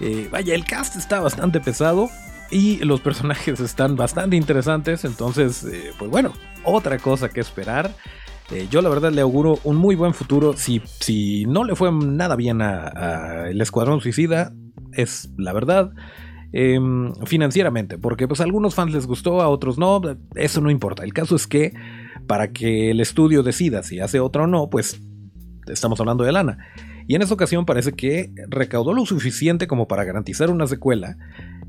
Eh, 0.00 0.28
vaya, 0.30 0.54
el 0.54 0.64
cast 0.64 0.96
está 0.96 1.20
bastante 1.20 1.60
pesado 1.60 2.08
y 2.50 2.78
los 2.84 3.00
personajes 3.00 3.60
están 3.60 3.96
bastante 3.96 4.36
interesantes. 4.36 5.04
Entonces, 5.04 5.64
eh, 5.64 5.92
pues 5.98 6.10
bueno, 6.10 6.32
otra 6.64 6.98
cosa 6.98 7.28
que 7.28 7.40
esperar. 7.40 7.94
yo 8.70 8.80
la 8.80 8.88
verdad 8.88 9.12
le 9.12 9.20
auguro 9.20 9.58
un 9.62 9.76
muy 9.76 9.94
buen 9.94 10.14
futuro. 10.14 10.54
Si, 10.56 10.80
si 11.00 11.44
no 11.44 11.64
le 11.64 11.76
fue 11.76 11.92
nada 11.92 12.34
bien 12.34 12.62
a, 12.62 13.48
el 13.48 13.60
Escuadrón 13.60 14.00
Suicida, 14.00 14.54
es 14.92 15.28
la 15.36 15.52
verdad. 15.52 15.92
Em, 16.50 17.12
financieramente, 17.26 17.98
porque 17.98 18.26
pues 18.26 18.40
a 18.40 18.44
algunos 18.44 18.74
fans 18.74 18.94
les 18.94 19.06
gustó, 19.06 19.42
a 19.42 19.48
otros 19.50 19.76
no, 19.76 20.00
eso 20.34 20.62
no 20.62 20.70
importa. 20.70 21.04
El 21.04 21.12
caso 21.12 21.36
es 21.36 21.46
que 21.46 21.74
para 22.28 22.52
que 22.52 22.92
el 22.92 23.00
estudio 23.00 23.42
decida 23.42 23.82
si 23.82 23.98
hace 23.98 24.20
otra 24.20 24.44
o 24.44 24.46
no, 24.46 24.70
pues 24.70 25.00
estamos 25.66 25.98
hablando 25.98 26.22
de 26.22 26.30
lana. 26.30 26.58
Y 27.08 27.14
en 27.14 27.22
esta 27.22 27.34
ocasión 27.34 27.64
parece 27.64 27.92
que 27.92 28.30
recaudó 28.48 28.92
lo 28.92 29.06
suficiente 29.06 29.66
como 29.66 29.88
para 29.88 30.04
garantizar 30.04 30.50
una 30.50 30.66
secuela. 30.66 31.16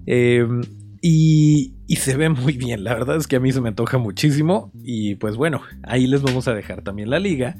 Em, 0.05 0.61
y, 1.01 1.73
se 1.95 2.17
ve 2.17 2.29
muy 2.29 2.57
bien, 2.57 2.83
la 2.83 2.93
verdad 2.93 3.15
es 3.15 3.25
que 3.25 3.37
a 3.37 3.39
mí 3.39 3.51
se 3.51 3.61
me 3.61 3.69
antoja 3.69 3.97
muchísimo. 3.97 4.71
Y 4.83 5.15
pues 5.15 5.37
bueno, 5.37 5.61
ahí 5.83 6.07
les 6.07 6.21
vamos 6.21 6.47
a 6.49 6.53
dejar 6.53 6.81
también 6.83 7.09
la 7.09 7.19
liga 7.19 7.55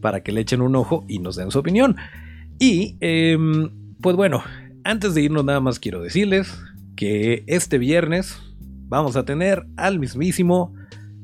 para 0.00 0.22
que 0.22 0.32
le 0.32 0.40
echen 0.40 0.60
un 0.60 0.74
ojo 0.74 1.04
y 1.08 1.20
nos 1.20 1.36
den 1.36 1.52
su 1.52 1.60
opinión. 1.60 1.96
Y 2.58 2.96
em, 3.00 3.70
pues 4.00 4.16
bueno, 4.16 4.42
antes 4.82 5.14
de 5.14 5.22
irnos 5.22 5.44
nada 5.44 5.60
más 5.60 5.78
quiero 5.78 6.02
decirles 6.02 6.52
que 6.96 7.44
este 7.46 7.78
viernes 7.78 8.36
vamos 8.88 9.14
a 9.14 9.24
tener 9.24 9.64
al 9.76 10.00
mismísimo 10.00 10.74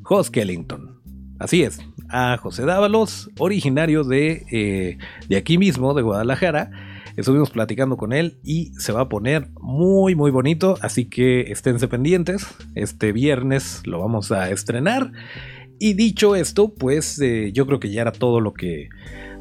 Hoss 0.05 0.31
Kellington. 0.31 0.98
Así 1.39 1.63
es, 1.63 1.81
a 2.09 2.37
José 2.37 2.65
Dávalos, 2.65 3.31
originario 3.39 4.03
de, 4.03 4.45
eh, 4.51 4.99
de 5.29 5.37
aquí 5.37 5.57
mismo, 5.57 5.95
de 5.95 6.03
Guadalajara. 6.03 6.71
Estuvimos 7.17 7.51
platicando 7.51 7.97
con 7.97 8.13
él 8.13 8.39
y 8.45 8.73
se 8.79 8.93
va 8.93 9.03
a 9.03 9.09
poner 9.09 9.49
muy 9.61 10.15
muy 10.15 10.31
bonito, 10.31 10.77
así 10.83 11.07
que 11.07 11.53
esténse 11.53 11.89
pendientes. 11.89 12.47
Este 12.75 13.13
viernes 13.13 13.83
lo 13.87 14.01
vamos 14.01 14.33
a 14.33 14.51
estrenar. 14.51 15.13
Y 15.81 15.95
dicho 15.95 16.35
esto, 16.35 16.75
pues 16.75 17.21
eh, 17.21 17.53
yo 17.53 17.67
creo 17.67 17.79
que 17.79 17.91
ya 17.91 18.03
era 18.03 18.13
todo 18.13 18.41
lo 18.41 18.53
que, 18.53 18.89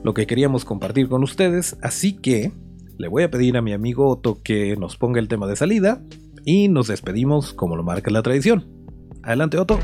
lo 0.03 0.13
que 0.13 0.27
queríamos 0.27 0.65
compartir 0.65 1.09
con 1.09 1.23
ustedes, 1.23 1.77
así 1.81 2.13
que 2.13 2.51
le 2.97 3.07
voy 3.07 3.23
a 3.23 3.31
pedir 3.31 3.57
a 3.57 3.61
mi 3.61 3.73
amigo 3.73 4.07
Otto 4.09 4.39
que 4.43 4.75
nos 4.75 4.97
ponga 4.97 5.19
el 5.19 5.27
tema 5.27 5.47
de 5.47 5.55
salida 5.55 6.01
y 6.45 6.67
nos 6.67 6.87
despedimos 6.87 7.53
como 7.53 7.75
lo 7.75 7.83
marca 7.83 8.11
la 8.11 8.21
tradición. 8.21 8.65
Adelante 9.23 9.57
Otto. 9.57 9.79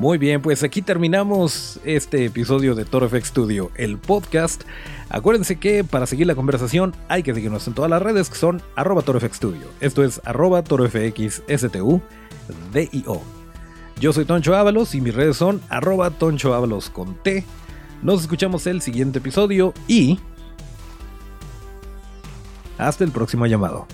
Muy 0.00 0.16
bien, 0.16 0.40
pues 0.40 0.62
aquí 0.62 0.80
terminamos 0.80 1.78
este 1.84 2.24
episodio 2.24 2.74
de 2.74 2.86
Toro 2.86 3.06
FX 3.06 3.28
Studio, 3.28 3.70
el 3.74 3.98
podcast. 3.98 4.62
Acuérdense 5.10 5.56
que 5.56 5.84
para 5.84 6.06
seguir 6.06 6.26
la 6.26 6.34
conversación 6.34 6.94
hay 7.08 7.22
que 7.22 7.34
seguirnos 7.34 7.68
en 7.68 7.74
todas 7.74 7.90
las 7.90 8.00
redes 8.00 8.30
que 8.30 8.36
son 8.36 8.62
arroba 8.76 9.02
ToroFX 9.02 9.36
Studio. 9.36 9.68
Esto 9.78 10.02
es 10.02 10.22
arroba 10.24 10.64
ToroFXSTU 10.64 12.00
DIO. 12.72 13.20
Yo 14.00 14.14
soy 14.14 14.24
Toncho 14.24 14.56
Ábalos 14.56 14.94
y 14.94 15.02
mis 15.02 15.14
redes 15.14 15.36
son 15.36 15.60
arroba 15.68 16.08
Toncho 16.08 16.54
Ábalos 16.54 16.88
con 16.88 17.16
T. 17.16 17.44
Nos 18.02 18.22
escuchamos 18.22 18.66
el 18.66 18.80
siguiente 18.80 19.18
episodio 19.18 19.74
y... 19.86 20.18
Hasta 22.78 23.04
el 23.04 23.10
próximo 23.10 23.44
llamado. 23.44 23.86